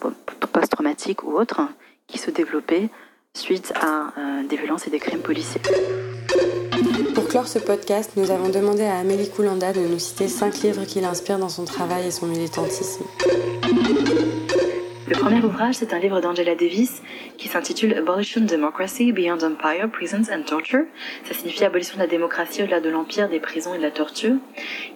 post-traumatique 0.53 1.23
ou 1.25 1.33
autres 1.33 1.61
qui 2.07 2.19
se 2.19 2.31
développaient 2.31 2.89
suite 3.35 3.73
à 3.77 4.13
euh, 4.19 4.43
des 4.49 4.57
violences 4.57 4.87
et 4.87 4.91
des 4.91 4.99
crimes 4.99 5.23
policiers. 5.23 5.61
Pour 7.15 7.29
clore 7.29 7.47
ce 7.47 7.59
podcast, 7.59 8.13
nous 8.17 8.31
avons 8.31 8.49
demandé 8.49 8.85
à 8.85 8.99
Amélie 8.99 9.31
Koulanda 9.31 9.73
de 9.73 9.81
nous 9.81 9.99
citer 9.99 10.29
cinq 10.29 10.63
livres 10.63 10.85
qui 10.85 11.01
l'inspirent 11.01 11.39
dans 11.39 11.49
son 11.49 11.65
travail 11.65 12.07
et 12.07 12.11
son 12.11 12.27
militantisme. 12.27 13.05
Le 15.11 15.17
premier 15.17 15.45
ouvrage, 15.45 15.75
c'est 15.75 15.93
un 15.93 15.99
livre 15.99 16.21
d'Angela 16.21 16.55
Davis 16.55 17.03
qui 17.37 17.49
s'intitule 17.49 17.95
Abolition 17.95 18.43
Democracy 18.43 19.13
Beyond 19.13 19.39
Empire, 19.43 19.89
Prisons 19.93 20.33
and 20.33 20.43
Torture. 20.47 20.85
Ça 21.25 21.35
signifie 21.35 21.65
abolition 21.65 21.97
de 21.97 22.01
la 22.01 22.07
démocratie 22.07 22.63
au-delà 22.63 22.81
de 22.81 22.89
l'empire, 22.91 23.29
des 23.29 23.41
prisons 23.41 23.75
et 23.75 23.79
de 23.79 23.83
la 23.83 23.91
torture. 23.91 24.37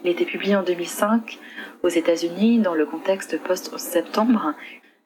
Il 0.04 0.08
a 0.08 0.10
été 0.12 0.24
publié 0.24 0.54
en 0.54 0.62
2005 0.62 1.38
aux 1.84 1.88
États-Unis 1.88 2.60
dans 2.60 2.74
le 2.74 2.86
contexte 2.86 3.38
post-septembre. 3.38 4.54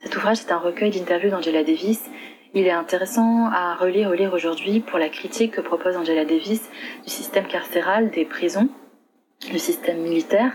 Cet 0.00 0.16
ouvrage 0.16 0.38
est 0.38 0.52
un 0.52 0.58
recueil 0.58 0.92
d'interviews 0.92 1.30
d'Angela 1.30 1.64
Davis. 1.64 2.08
Il 2.54 2.68
est 2.68 2.70
intéressant 2.70 3.50
à 3.52 3.74
relire 3.74 4.10
ou 4.10 4.12
lire 4.12 4.32
aujourd'hui 4.32 4.78
pour 4.78 5.00
la 5.00 5.08
critique 5.08 5.54
que 5.54 5.60
propose 5.60 5.96
Angela 5.96 6.24
Davis 6.24 6.62
du 7.04 7.10
système 7.10 7.48
carcéral, 7.48 8.10
des 8.10 8.24
prisons, 8.24 8.68
du 9.50 9.58
système 9.58 9.98
militaire 9.98 10.52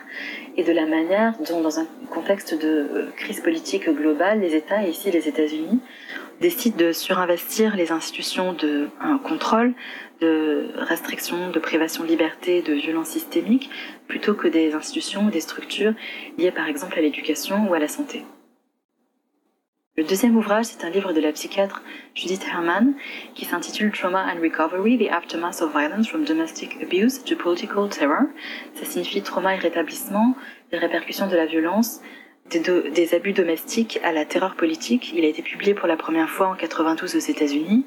et 0.55 0.63
de 0.63 0.71
la 0.71 0.85
manière 0.85 1.33
dont, 1.45 1.59
dans 1.59 1.81
un 1.81 1.87
contexte 2.09 2.53
de 2.57 3.09
crise 3.17 3.41
politique 3.41 3.89
globale, 3.89 4.39
les 4.39 4.55
États, 4.55 4.85
et 4.85 4.91
ici 4.91 5.11
les 5.11 5.27
États-Unis, 5.27 5.79
décident 6.43 6.75
de 6.75 6.91
surinvestir 6.91 7.75
les 7.77 7.93
institutions 7.93 8.51
de 8.51 8.89
contrôle, 9.23 9.73
de 10.19 10.73
restriction, 10.77 11.49
de 11.49 11.59
privation 11.59 12.03
de 12.03 12.09
liberté, 12.09 12.61
de 12.61 12.73
violence 12.73 13.07
systémique, 13.07 13.69
plutôt 14.09 14.33
que 14.33 14.49
des 14.49 14.73
institutions 14.73 15.25
ou 15.27 15.31
des 15.31 15.39
structures 15.39 15.93
liées 16.37 16.51
par 16.51 16.67
exemple 16.67 16.99
à 16.99 17.01
l'éducation 17.01 17.69
ou 17.69 17.73
à 17.73 17.79
la 17.79 17.87
santé. 17.87 18.25
Le 19.95 20.03
deuxième 20.03 20.35
ouvrage, 20.35 20.65
c'est 20.65 20.83
un 20.83 20.89
livre 20.89 21.13
de 21.13 21.21
la 21.21 21.31
psychiatre 21.31 21.81
Judith 22.13 22.45
Herman 22.51 22.93
qui 23.35 23.45
s'intitule 23.45 23.91
Trauma 23.91 24.25
and 24.25 24.41
Recovery, 24.41 24.97
The 24.97 25.11
Aftermath 25.11 25.61
of 25.61 25.71
Violence 25.71 26.09
from 26.09 26.25
Domestic 26.25 26.81
Abuse 26.81 27.23
to 27.23 27.37
Political 27.37 27.87
Terror. 27.89 28.25
Ça 28.73 28.85
signifie 28.85 29.21
trauma 29.21 29.55
et 29.55 29.59
rétablissement, 29.59 30.35
les 30.71 30.79
répercussions 30.79 31.27
de 31.27 31.37
la 31.37 31.45
violence 31.45 32.01
des, 32.49 33.15
abus 33.15 33.33
domestiques 33.33 33.99
à 34.03 34.11
la 34.11 34.25
terreur 34.25 34.55
politique. 34.55 35.13
Il 35.15 35.25
a 35.25 35.27
été 35.27 35.41
publié 35.41 35.73
pour 35.73 35.87
la 35.87 35.97
première 35.97 36.29
fois 36.29 36.47
en 36.47 36.55
92 36.55 37.15
aux 37.15 37.19
États-Unis. 37.19 37.85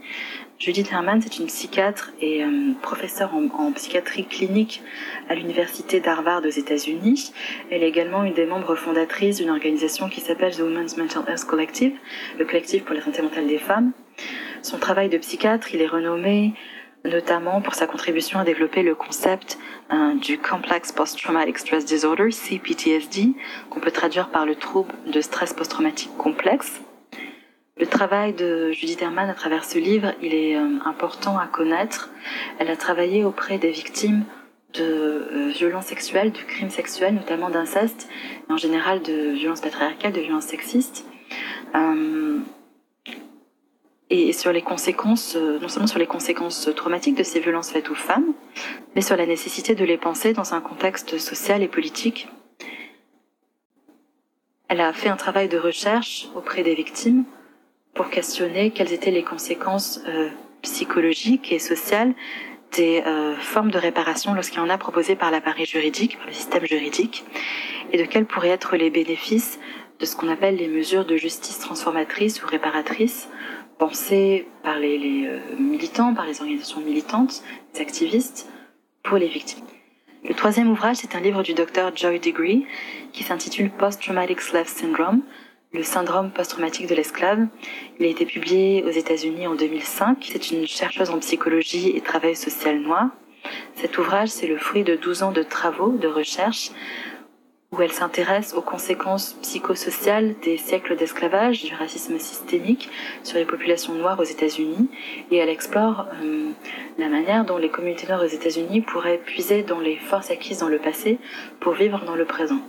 Judith 0.58 0.90
Herman, 0.90 1.20
c'est 1.20 1.38
une 1.38 1.46
psychiatre 1.46 2.12
et 2.20 2.42
euh, 2.42 2.72
professeure 2.80 3.34
en, 3.34 3.72
psychiatrie 3.72 4.24
clinique 4.24 4.82
à 5.28 5.34
l'université 5.34 6.00
d'Harvard 6.00 6.42
aux 6.44 6.48
États-Unis. 6.48 7.32
Elle 7.70 7.82
est 7.82 7.88
également 7.88 8.24
une 8.24 8.32
des 8.32 8.46
membres 8.46 8.74
fondatrices 8.74 9.36
d'une 9.36 9.50
organisation 9.50 10.08
qui 10.08 10.20
s'appelle 10.20 10.54
The 10.54 10.60
Women's 10.60 10.96
Mental 10.96 11.24
Health 11.28 11.44
Collective, 11.44 11.92
le 12.38 12.46
collectif 12.46 12.84
pour 12.84 12.94
la 12.94 13.02
santé 13.02 13.20
mentale 13.20 13.46
des 13.46 13.58
femmes. 13.58 13.92
Son 14.62 14.78
travail 14.78 15.10
de 15.10 15.18
psychiatre, 15.18 15.74
il 15.74 15.82
est 15.82 15.86
renommé 15.86 16.54
notamment 17.06 17.60
pour 17.60 17.74
sa 17.74 17.86
contribution 17.86 18.38
à 18.38 18.44
développer 18.44 18.82
le 18.82 18.94
concept 18.94 19.58
euh, 19.92 20.14
du 20.14 20.38
Complex 20.38 20.92
Post-Traumatic 20.92 21.58
Stress 21.58 21.84
Disorder, 21.84 22.30
CPTSD, 22.30 23.34
qu'on 23.70 23.80
peut 23.80 23.90
traduire 23.90 24.28
par 24.28 24.46
le 24.46 24.54
trouble 24.54 24.92
de 25.06 25.20
stress 25.20 25.52
post-traumatique 25.52 26.16
complexe. 26.16 26.80
Le 27.78 27.86
travail 27.86 28.32
de 28.32 28.72
Judith 28.72 29.02
Herman 29.02 29.28
à 29.28 29.34
travers 29.34 29.64
ce 29.64 29.78
livre, 29.78 30.12
il 30.22 30.34
est 30.34 30.56
euh, 30.56 30.78
important 30.84 31.38
à 31.38 31.46
connaître. 31.46 32.10
Elle 32.58 32.70
a 32.70 32.76
travaillé 32.76 33.24
auprès 33.24 33.58
des 33.58 33.70
victimes 33.70 34.24
de 34.74 34.82
euh, 34.82 35.48
violences 35.48 35.86
sexuelles, 35.86 36.32
de 36.32 36.38
crimes 36.38 36.70
sexuels, 36.70 37.14
notamment 37.14 37.50
d'inceste, 37.50 38.08
en 38.48 38.56
général 38.56 39.02
de 39.02 39.32
violences 39.32 39.60
patriarcales, 39.60 40.12
de 40.12 40.20
violences 40.20 40.46
sexistes 40.46 41.06
et 44.10 44.32
sur 44.32 44.52
les 44.52 44.62
conséquences, 44.62 45.34
euh, 45.36 45.58
non 45.58 45.68
seulement 45.68 45.88
sur 45.88 45.98
les 45.98 46.06
conséquences 46.06 46.68
traumatiques 46.76 47.16
de 47.16 47.24
ces 47.24 47.40
violences 47.40 47.70
faites 47.70 47.90
aux 47.90 47.94
femmes, 47.94 48.34
mais 48.94 49.00
sur 49.00 49.16
la 49.16 49.26
nécessité 49.26 49.74
de 49.74 49.84
les 49.84 49.98
penser 49.98 50.32
dans 50.32 50.54
un 50.54 50.60
contexte 50.60 51.18
social 51.18 51.62
et 51.62 51.68
politique. 51.68 52.28
Elle 54.68 54.80
a 54.80 54.92
fait 54.92 55.08
un 55.08 55.16
travail 55.16 55.48
de 55.48 55.58
recherche 55.58 56.28
auprès 56.34 56.62
des 56.62 56.74
victimes 56.74 57.24
pour 57.94 58.10
questionner 58.10 58.70
quelles 58.70 58.92
étaient 58.92 59.10
les 59.10 59.24
conséquences 59.24 60.00
euh, 60.06 60.28
psychologiques 60.62 61.52
et 61.52 61.58
sociales 61.58 62.14
des 62.76 63.02
euh, 63.06 63.36
formes 63.36 63.70
de 63.70 63.78
réparation 63.78 64.34
lorsqu'il 64.34 64.58
y 64.58 64.60
en 64.60 64.68
a 64.68 64.78
proposées 64.78 65.16
par 65.16 65.30
l'appareil 65.30 65.66
juridique, 65.66 66.18
par 66.18 66.26
le 66.26 66.32
système 66.32 66.66
juridique, 66.66 67.24
et 67.92 67.98
de 67.98 68.04
quels 68.04 68.26
pourraient 68.26 68.50
être 68.50 68.76
les 68.76 68.90
bénéfices 68.90 69.58
de 69.98 70.04
ce 70.04 70.14
qu'on 70.14 70.28
appelle 70.28 70.56
les 70.56 70.68
mesures 70.68 71.04
de 71.04 71.16
justice 71.16 71.58
transformatrice 71.58 72.42
ou 72.42 72.46
réparatrice 72.46 73.28
pensée 73.78 74.46
par 74.62 74.78
les, 74.78 75.26
euh, 75.26 75.38
militants, 75.58 76.14
par 76.14 76.26
les 76.26 76.40
organisations 76.40 76.80
militantes, 76.80 77.42
les 77.74 77.80
activistes, 77.80 78.48
pour 79.02 79.18
les 79.18 79.28
victimes. 79.28 79.64
Le 80.28 80.34
troisième 80.34 80.70
ouvrage, 80.70 80.96
c'est 80.96 81.14
un 81.14 81.20
livre 81.20 81.42
du 81.42 81.54
docteur 81.54 81.94
Joy 81.94 82.18
Degree 82.18 82.66
qui 83.12 83.22
s'intitule 83.22 83.70
Post-Traumatic 83.70 84.40
Slave 84.40 84.66
Syndrome, 84.66 85.22
le 85.72 85.82
syndrome 85.82 86.30
post-traumatique 86.30 86.88
de 86.88 86.94
l'esclave. 86.94 87.46
Il 87.98 88.06
a 88.06 88.08
été 88.08 88.24
publié 88.24 88.82
aux 88.84 88.90
États-Unis 88.90 89.46
en 89.46 89.54
2005. 89.54 90.26
C'est 90.32 90.50
une 90.50 90.66
chercheuse 90.66 91.10
en 91.10 91.18
psychologie 91.18 91.92
et 91.94 92.00
travail 92.00 92.34
social 92.34 92.80
noir. 92.80 93.10
Cet 93.74 93.98
ouvrage, 93.98 94.30
c'est 94.30 94.46
le 94.46 94.58
fruit 94.58 94.84
de 94.84 94.96
12 94.96 95.22
ans 95.22 95.32
de 95.32 95.42
travaux, 95.42 95.90
de 95.90 96.08
recherche, 96.08 96.70
où 97.72 97.82
elle 97.82 97.92
s'intéresse 97.92 98.54
aux 98.54 98.62
conséquences 98.62 99.34
psychosociales 99.42 100.34
des 100.42 100.56
siècles 100.56 100.96
d'esclavage, 100.96 101.64
du 101.64 101.74
racisme 101.74 102.18
systémique 102.18 102.88
sur 103.22 103.38
les 103.38 103.44
populations 103.44 103.94
noires 103.94 104.18
aux 104.20 104.24
États-Unis, 104.24 104.88
et 105.30 105.36
elle 105.36 105.48
explore 105.48 106.06
euh, 106.22 106.50
la 106.98 107.08
manière 107.08 107.44
dont 107.44 107.58
les 107.58 107.68
communautés 107.68 108.06
noires 108.06 108.22
aux 108.22 108.28
États-Unis 108.28 108.82
pourraient 108.82 109.18
puiser 109.18 109.62
dans 109.62 109.80
les 109.80 109.96
forces 109.96 110.30
acquises 110.30 110.58
dans 110.58 110.68
le 110.68 110.78
passé 110.78 111.18
pour 111.60 111.74
vivre 111.74 112.04
dans 112.04 112.16
le 112.16 112.24
présent. 112.24 112.60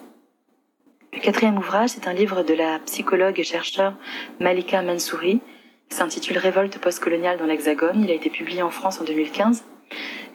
Le 1.14 1.20
quatrième 1.20 1.58
ouvrage, 1.58 1.90
c'est 1.90 2.08
un 2.08 2.14
livre 2.14 2.44
de 2.44 2.54
la 2.54 2.80
psychologue 2.80 3.40
et 3.40 3.44
chercheur 3.44 3.94
Malika 4.40 4.82
Mansouri, 4.82 5.42
s'intitule 5.90 6.38
Révolte 6.38 6.80
postcoloniale 6.80 7.38
dans 7.38 7.46
l'Hexagone. 7.46 8.04
Il 8.04 8.12
a 8.12 8.14
été 8.14 8.30
publié 8.30 8.62
en 8.62 8.70
France 8.70 9.00
en 9.00 9.06
2015 9.06 9.64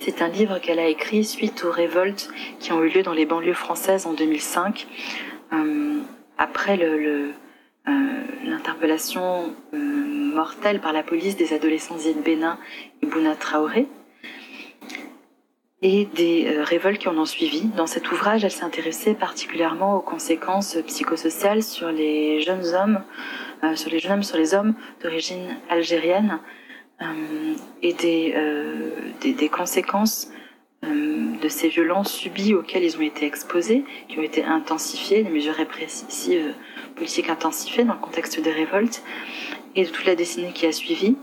c'est 0.04 0.20
un 0.20 0.28
livre 0.28 0.58
qu'elle 0.58 0.80
a 0.80 0.88
écrit 0.88 1.24
suite 1.24 1.64
aux 1.64 1.70
révoltes 1.70 2.28
qui 2.58 2.72
ont 2.72 2.82
eu 2.82 2.88
lieu 2.88 3.02
dans 3.02 3.12
les 3.12 3.24
banlieues 3.24 3.54
françaises 3.54 4.04
en 4.06 4.14
2005, 4.14 4.86
euh, 5.52 6.00
après 6.38 6.76
euh, 6.82 7.30
l'interpellation 8.44 9.54
euh, 9.74 9.76
mortelle 9.76 10.80
par 10.80 10.92
la 10.92 11.04
police 11.04 11.36
des 11.36 11.52
adolescents 11.52 11.98
Zied 11.98 12.20
Bénin 12.20 12.58
et 13.00 13.06
Bouna 13.06 13.36
Traoré, 13.36 13.86
et 15.82 16.06
des 16.14 16.48
révoltes 16.62 16.98
qui 16.98 17.08
en 17.08 17.18
ont 17.18 17.26
suivi. 17.26 17.62
Dans 17.76 17.88
cet 17.88 18.10
ouvrage, 18.10 18.44
elle 18.44 18.50
s'est 18.50 18.64
intéressée 18.64 19.14
particulièrement 19.14 19.96
aux 19.96 20.00
conséquences 20.00 20.78
psychosociales 20.86 21.62
sur 21.62 21.90
les 21.90 22.40
jeunes 22.40 22.74
hommes, 22.74 23.02
sur 23.74 23.90
les 23.90 23.98
jeunes 23.98 24.12
hommes, 24.12 24.22
sur 24.22 24.36
les 24.36 24.54
hommes 24.54 24.74
d'origine 25.02 25.56
algérienne, 25.68 26.38
et 27.82 27.92
des, 27.92 28.32
euh, 28.36 29.48
conséquences 29.50 30.30
euh, 30.84 31.36
de 31.40 31.48
ces 31.48 31.68
violences 31.68 32.12
subies 32.12 32.54
auxquelles 32.54 32.84
ils 32.84 32.96
ont 32.96 33.02
été 33.02 33.26
exposés, 33.26 33.84
qui 34.08 34.18
ont 34.18 34.22
été 34.22 34.44
intensifiées, 34.44 35.22
des 35.22 35.30
mesures 35.30 35.54
répressives 35.54 36.54
politiques 36.96 37.28
intensifiées 37.28 37.84
dans 37.84 37.94
le 37.94 38.00
contexte 38.00 38.40
des 38.40 38.52
révoltes, 38.52 39.02
et 39.74 39.84
de 39.84 39.90
toute 39.90 40.06
la 40.06 40.14
décennie 40.14 40.52
qui 40.52 40.66
a 40.66 40.72
suivi, 40.72 41.16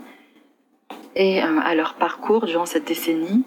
et 1.16 1.40
à 1.40 1.74
leur 1.74 1.94
parcours 1.94 2.46
durant 2.46 2.66
cette 2.66 2.84
décennie, 2.84 3.44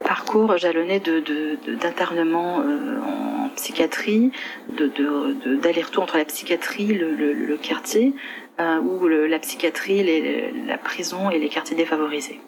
parcours 0.00 0.56
jalonné 0.56 1.00
d'internement 1.00 2.60
de, 2.60 2.98
en 3.00 3.48
psychiatrie, 3.56 4.30
d'aller-retour 4.70 6.02
entre 6.02 6.16
la 6.16 6.24
psychiatrie, 6.24 6.94
le, 6.94 7.14
le 7.14 7.56
quartier, 7.56 8.14
euh, 8.60 8.78
ou 8.80 9.06
la 9.06 9.38
psychiatrie, 9.38 10.52
la 10.66 10.78
prison 10.78 11.30
et 11.30 11.38
les 11.38 11.48
quartiers 11.48 11.76
défavorisés. 11.76 12.40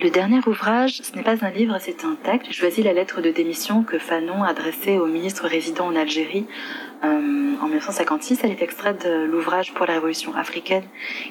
Le 0.00 0.10
dernier 0.10 0.38
ouvrage, 0.46 1.00
ce 1.02 1.12
n'est 1.16 1.24
pas 1.24 1.44
un 1.44 1.50
livre, 1.50 1.76
c'est 1.80 2.04
un 2.04 2.14
texte. 2.14 2.46
J'ai 2.46 2.52
choisi 2.52 2.82
la 2.84 2.92
lettre 2.92 3.20
de 3.20 3.32
démission 3.32 3.82
que 3.82 3.98
Fanon 3.98 4.44
a 4.44 4.50
adressée 4.50 4.96
au 4.96 5.06
ministre 5.06 5.48
résident 5.48 5.86
en 5.86 5.96
Algérie 5.96 6.46
euh, 7.02 7.08
en 7.60 7.66
1956. 7.66 8.38
Elle 8.44 8.52
est 8.52 8.62
extraite 8.62 9.04
de 9.04 9.24
l'ouvrage 9.24 9.74
Pour 9.74 9.86
la 9.86 9.94
révolution 9.94 10.36
africaine 10.36 10.84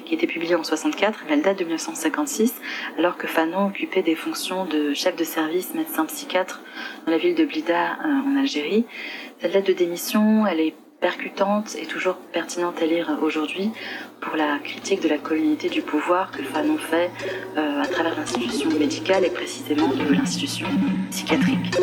qui 0.04 0.14
était 0.14 0.26
publié 0.26 0.54
en 0.54 0.64
64. 0.64 1.24
Elle 1.30 1.40
date 1.40 1.58
de 1.58 1.64
1956 1.64 2.60
alors 2.98 3.16
que 3.16 3.26
Fanon 3.26 3.68
occupait 3.68 4.02
des 4.02 4.14
fonctions 4.14 4.66
de 4.66 4.92
chef 4.92 5.16
de 5.16 5.24
service 5.24 5.72
médecin 5.72 6.04
psychiatre 6.04 6.60
dans 7.06 7.12
la 7.12 7.16
ville 7.16 7.34
de 7.34 7.46
Blida 7.46 7.92
euh, 7.92 8.30
en 8.30 8.36
Algérie. 8.36 8.84
Cette 9.40 9.54
lettre 9.54 9.68
de 9.68 9.72
démission, 9.72 10.46
elle 10.46 10.60
est 10.60 10.74
percutante 11.00 11.76
et 11.76 11.86
toujours 11.86 12.16
pertinente 12.32 12.82
à 12.82 12.86
lire 12.86 13.18
aujourd'hui 13.22 13.70
pour 14.20 14.36
la 14.36 14.58
critique 14.58 15.02
de 15.02 15.08
la 15.08 15.18
communauté 15.18 15.68
du 15.68 15.82
pouvoir 15.82 16.30
que 16.30 16.42
Fanon 16.42 16.78
fait 16.78 17.10
euh, 17.56 17.82
à 17.82 17.86
travers 17.86 18.16
l'institution 18.16 18.70
médicale 18.70 19.24
et 19.24 19.30
précisément 19.30 19.88
de 19.88 20.12
l'institution 20.12 20.68
psychiatrique. 21.10 21.74